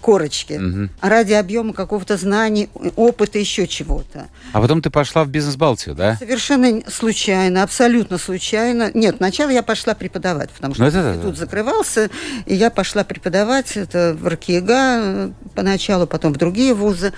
[0.00, 0.88] корочки, угу.
[1.00, 4.28] а ради объема какого-то знаний, опыта, еще чего-то.
[4.52, 6.16] А потом ты пошла в бизнес-балтию, да?
[6.16, 8.90] Совершенно случайно, абсолютно случайно.
[8.94, 11.40] Нет, сначала я пошла преподавать, потому что ну, это, институт да.
[11.40, 12.10] закрывался,
[12.46, 17.12] и я пошла преподавать это в РКИГА поначалу, потом в другие вузы.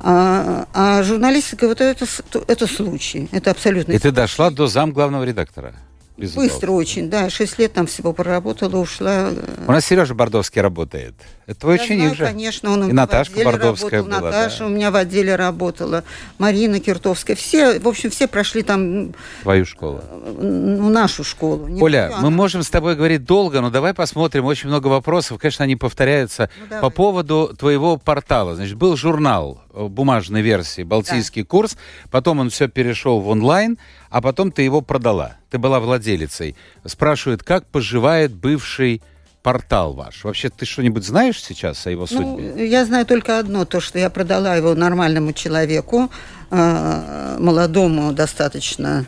[0.00, 2.06] А, а журналистика, вот это,
[2.48, 3.92] это случай, это абсолютно...
[3.92, 5.74] И ты дошла до зам главного редактора?
[6.34, 7.30] Быстро очень, да.
[7.30, 9.30] Шесть лет там всего проработала, ушла.
[9.66, 11.14] У нас Сережа Бордовский работает.
[11.46, 12.24] Это твой Я ученик знаю, же.
[12.24, 12.70] конечно.
[12.70, 14.30] Он и Наташка Бордовская работал, была.
[14.30, 14.66] Наташа да.
[14.66, 16.04] у меня в отделе работала.
[16.38, 17.34] Марина Киртовская.
[17.34, 19.12] Все, в общем, все прошли там...
[19.42, 20.00] Твою школу.
[20.38, 21.66] Ну, нашу школу.
[21.66, 22.30] Не Оля, мы она...
[22.30, 24.44] можем с тобой говорить долго, но давай посмотрим.
[24.44, 25.38] Очень много вопросов.
[25.38, 26.48] Конечно, они повторяются.
[26.70, 28.54] Ну, По поводу твоего портала.
[28.54, 31.48] Значит, был журнал э, бумажной версии «Балтийский да.
[31.48, 31.76] курс».
[32.10, 33.78] Потом он все перешел в онлайн,
[34.12, 35.36] а потом ты его продала.
[35.50, 36.54] Ты была владелицей.
[36.84, 39.00] Спрашивают, как поживает бывший
[39.42, 40.24] портал ваш.
[40.24, 42.52] Вообще, ты что-нибудь знаешь сейчас о его ну, судьбе?
[42.54, 46.10] Ну, я знаю только одно, то, что я продала его нормальному человеку,
[46.50, 49.06] э, молодому достаточно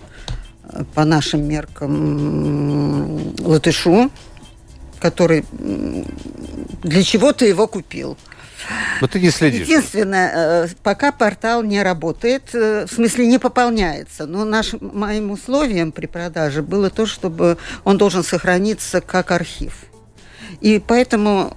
[0.94, 4.10] по нашим меркам латышу,
[5.00, 5.44] который
[6.82, 8.16] для чего ты его купил.
[9.00, 9.66] Но ты не следишь.
[9.66, 14.26] Единственное, э, пока портал не работает, э, в смысле не пополняется.
[14.26, 19.74] Но нашим моим условием при продаже было то, чтобы он должен сохраниться как архив.
[20.60, 21.56] И поэтому,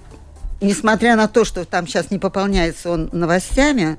[0.62, 3.98] несмотря на то, что там сейчас не пополняется он новостями,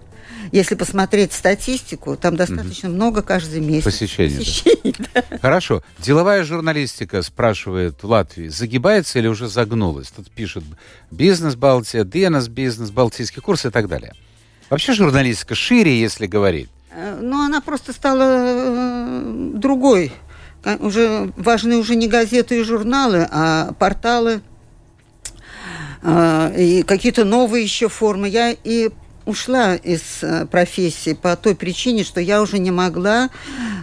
[0.53, 2.97] если посмотреть статистику, там достаточно угу.
[2.97, 3.85] много каждый месяц.
[3.85, 4.39] Посещений.
[4.39, 5.25] Посещений да.
[5.41, 5.83] Хорошо.
[5.99, 10.09] Деловая журналистика, спрашивает в Латвии, загибается или уже загнулась?
[10.09, 10.65] Тут пишут
[11.11, 14.15] бизнес Балтия, Денас бизнес, балтийский курс и так далее.
[14.71, 16.69] Вообще журналистика шире, если говорить.
[16.91, 20.13] Э, ну, она просто стала э, другой.
[20.81, 24.41] Уже важны уже не газеты и журналы, а порталы
[26.03, 28.29] э, и какие-то новые еще формы.
[28.29, 28.91] Я и
[29.29, 33.29] ушла из э, профессии по той причине, что я уже не могла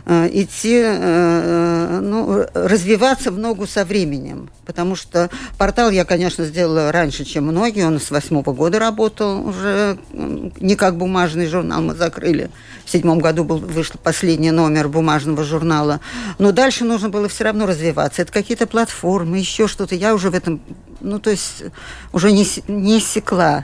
[0.06, 4.50] э, идти, э, ну, развиваться в ногу со временем.
[4.66, 5.30] Потому что
[5.60, 7.86] портал я, конечно, сделала раньше, чем многие.
[7.86, 12.50] Он с восьмого года работал уже не как бумажный журнал, мы закрыли.
[12.84, 16.00] В седьмом году был, вышел последний номер бумажного журнала.
[16.40, 18.24] Но дальше нужно было все равно развиваться.
[18.24, 19.94] Это какие-то платформы, еще что-то.
[19.94, 20.60] Я уже в этом,
[21.02, 21.66] ну, то есть
[22.14, 23.64] уже не, не секла.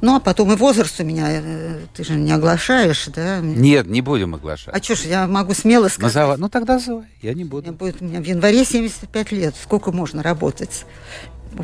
[0.00, 3.40] Ну, а потом и возраст у меня, э, ты же не оглашаешь, да?
[3.40, 4.74] Нет, не будем оглашать.
[4.74, 6.14] А что ж, я могу смело сказать.
[6.14, 6.36] Назова...
[6.36, 7.68] Ну, тогда называй, я не буду.
[7.68, 9.54] Мне будет у меня в январе 75 лет.
[9.60, 10.84] Сколько можно работать?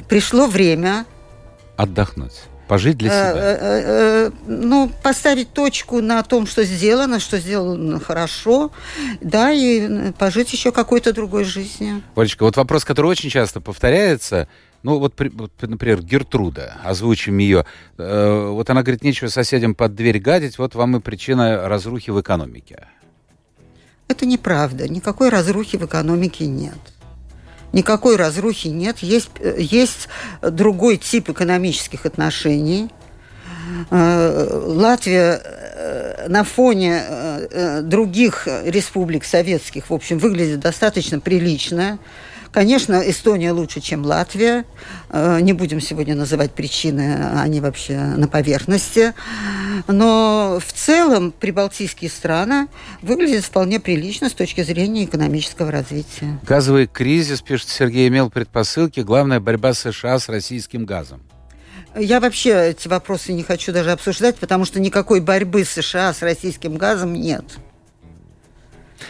[0.09, 1.07] Пришло время...
[1.77, 2.43] Отдохнуть.
[2.69, 3.33] Пожить для себя.
[3.35, 8.71] Э, э, ну, поставить точку на том, что сделано, что сделано хорошо,
[9.21, 12.03] да, и пожить еще какой-то другой жизнью.
[12.15, 14.47] Олечка, вот вопрос, который очень часто повторяется–
[14.83, 15.15] ну, вот,
[15.61, 17.67] например, Гертруда, озвучим ее.
[17.99, 22.21] Э, вот она говорит, нечего соседям под дверь гадить, вот вам и причина разрухи в
[22.21, 22.87] экономике.
[24.09, 24.89] Это неправда.
[24.89, 26.79] Никакой разрухи в экономике нет.
[27.73, 28.99] Никакой разрухи нет.
[29.01, 30.09] Есть, э, есть
[30.43, 32.89] другой тип экономических отношений.
[33.91, 35.43] Э, Латвия
[36.29, 37.03] на фоне
[37.83, 41.99] других республик советских, в общем, выглядит достаточно прилично.
[42.53, 44.65] Конечно, Эстония лучше, чем Латвия.
[45.09, 49.15] Э, не будем сегодня называть причины, они вообще на поверхности.
[49.87, 52.67] Но в целом прибалтийские страны
[53.03, 56.41] выглядят вполне прилично с точки зрения экономического развития.
[56.43, 59.01] Газовый кризис, пишет Сергей, имел предпосылки.
[59.01, 61.23] Главная борьба США с российским газом.
[61.97, 66.77] Я вообще эти вопросы не хочу даже обсуждать, потому что никакой борьбы США с российским
[66.77, 67.45] газом нет.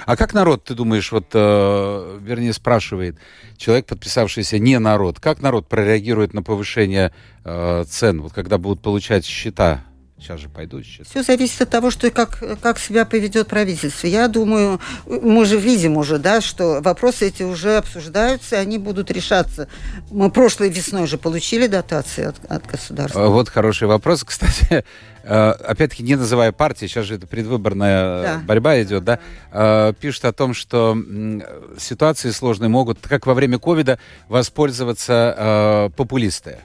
[0.07, 3.16] А как народ, ты думаешь, вот, э, вернее, спрашивает
[3.57, 7.12] человек, подписавшийся не народ, как народ прореагирует на повышение
[7.45, 9.84] э, цен, вот когда будут получать счета
[10.20, 11.08] Сейчас же пойдут счета.
[11.08, 14.06] Все зависит от того, что как, как себя поведет правительство.
[14.06, 19.10] Я думаю, мы же видим уже, да, что вопросы эти уже обсуждаются, и они будут
[19.10, 19.68] решаться.
[20.10, 23.28] Мы прошлой весной уже получили дотации от, от государства.
[23.28, 24.22] Вот хороший вопрос.
[24.30, 24.84] Кстати,
[25.22, 28.42] э, опять-таки, не называя партии, сейчас же это предвыборная да.
[28.44, 29.20] борьба идет, да,
[29.52, 30.98] э, пишут о том, что
[31.78, 33.98] ситуации сложные могут, как во время ковида,
[34.28, 36.58] воспользоваться э, популисты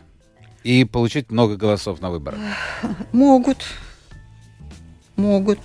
[0.65, 2.39] и получить много голосов на выборах?
[3.11, 3.57] Могут.
[5.15, 5.59] Могут.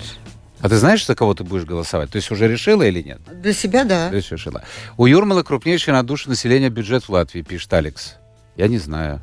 [0.61, 2.11] А ты знаешь, за кого ты будешь голосовать?
[2.11, 3.19] То есть уже решила или нет?
[3.41, 4.11] Для себя, да.
[4.11, 4.63] То есть решила.
[4.99, 8.17] У Юрмала крупнейший на душу населения бюджет в Латвии, пишет Алекс.
[8.57, 9.23] Я не знаю.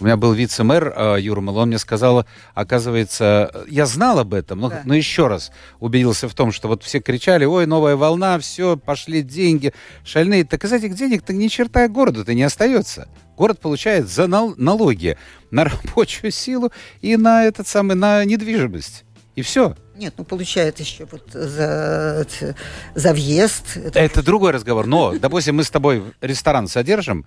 [0.00, 2.24] У меня был вице-мэр э, Юрмал, он мне сказал,
[2.54, 4.80] оказывается, я знал об этом, но, да.
[4.86, 9.22] но еще раз убедился в том, что вот все кричали, ой, новая волна, все, пошли
[9.22, 10.44] деньги, шальные.
[10.44, 13.08] Так из этих денег-то ни черта города-то не остается.
[13.36, 15.18] Город получает за нал- налоги
[15.50, 16.72] на рабочую силу
[17.02, 19.04] и на этот самый, на недвижимость.
[19.36, 19.76] И все.
[19.96, 22.26] Нет, ну получает еще вот за,
[22.94, 23.76] за въезд.
[23.76, 23.98] Это...
[23.98, 24.86] это другой разговор.
[24.86, 27.26] Но, допустим, мы с тобой ресторан содержим,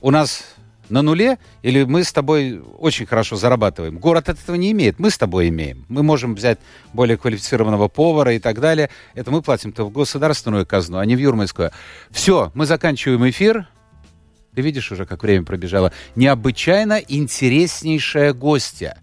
[0.00, 0.42] у нас
[0.90, 3.98] на нуле, или мы с тобой очень хорошо зарабатываем.
[3.98, 5.84] Город от этого не имеет, мы с тобой имеем.
[5.88, 6.58] Мы можем взять
[6.92, 8.90] более квалифицированного повара и так далее.
[9.14, 11.70] Это мы платим-то в государственную казну, а не в юрмальскую.
[12.10, 13.68] Все, мы заканчиваем эфир.
[14.54, 15.92] Ты видишь уже, как время пробежало.
[16.16, 18.98] Необычайно интереснейшая гостья.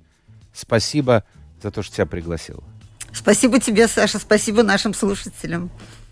[0.53, 1.23] Спасибо
[1.61, 2.63] за то, что тебя пригласил.
[3.13, 4.19] Спасибо тебе, Саша.
[4.19, 5.69] Спасибо нашим слушателям.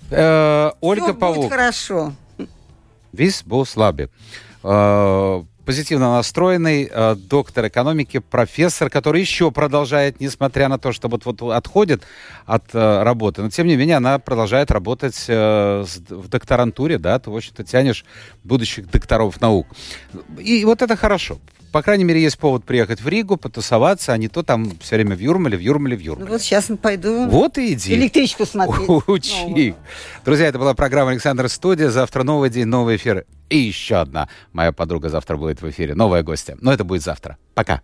[0.09, 1.37] Э, Ольга Все Павук.
[1.37, 2.13] будет хорошо.
[3.11, 4.09] Вис был слабый.
[4.63, 11.25] Э, позитивно настроенный э, доктор экономики, профессор, который еще продолжает, несмотря на то, что вот,
[11.25, 12.03] вот отходит
[12.45, 17.19] от э, работы, но тем не менее она продолжает работать э, с, в докторантуре, да,
[17.19, 18.05] ты, в общем-то, тянешь
[18.43, 19.67] будущих докторов наук.
[20.39, 21.39] И вот это хорошо.
[21.73, 25.15] По крайней мере, есть повод приехать в Ригу, потусоваться, а не то там все время
[25.15, 26.25] в Юрмале, в Юрмале, в Юрмале.
[26.27, 27.27] Ну вот сейчас пойду.
[27.27, 27.95] Вот и иди.
[27.95, 28.87] Электричку смотреть.
[29.07, 29.73] Учи.
[30.23, 31.89] Друзья, это была программа «Александр Студия».
[31.89, 33.25] Завтра новый день, новый эфир.
[33.49, 35.95] И еще одна моя подруга завтра будет в эфире.
[35.95, 36.55] Новая гостья.
[36.61, 37.37] Но это будет завтра.
[37.55, 37.81] Пока.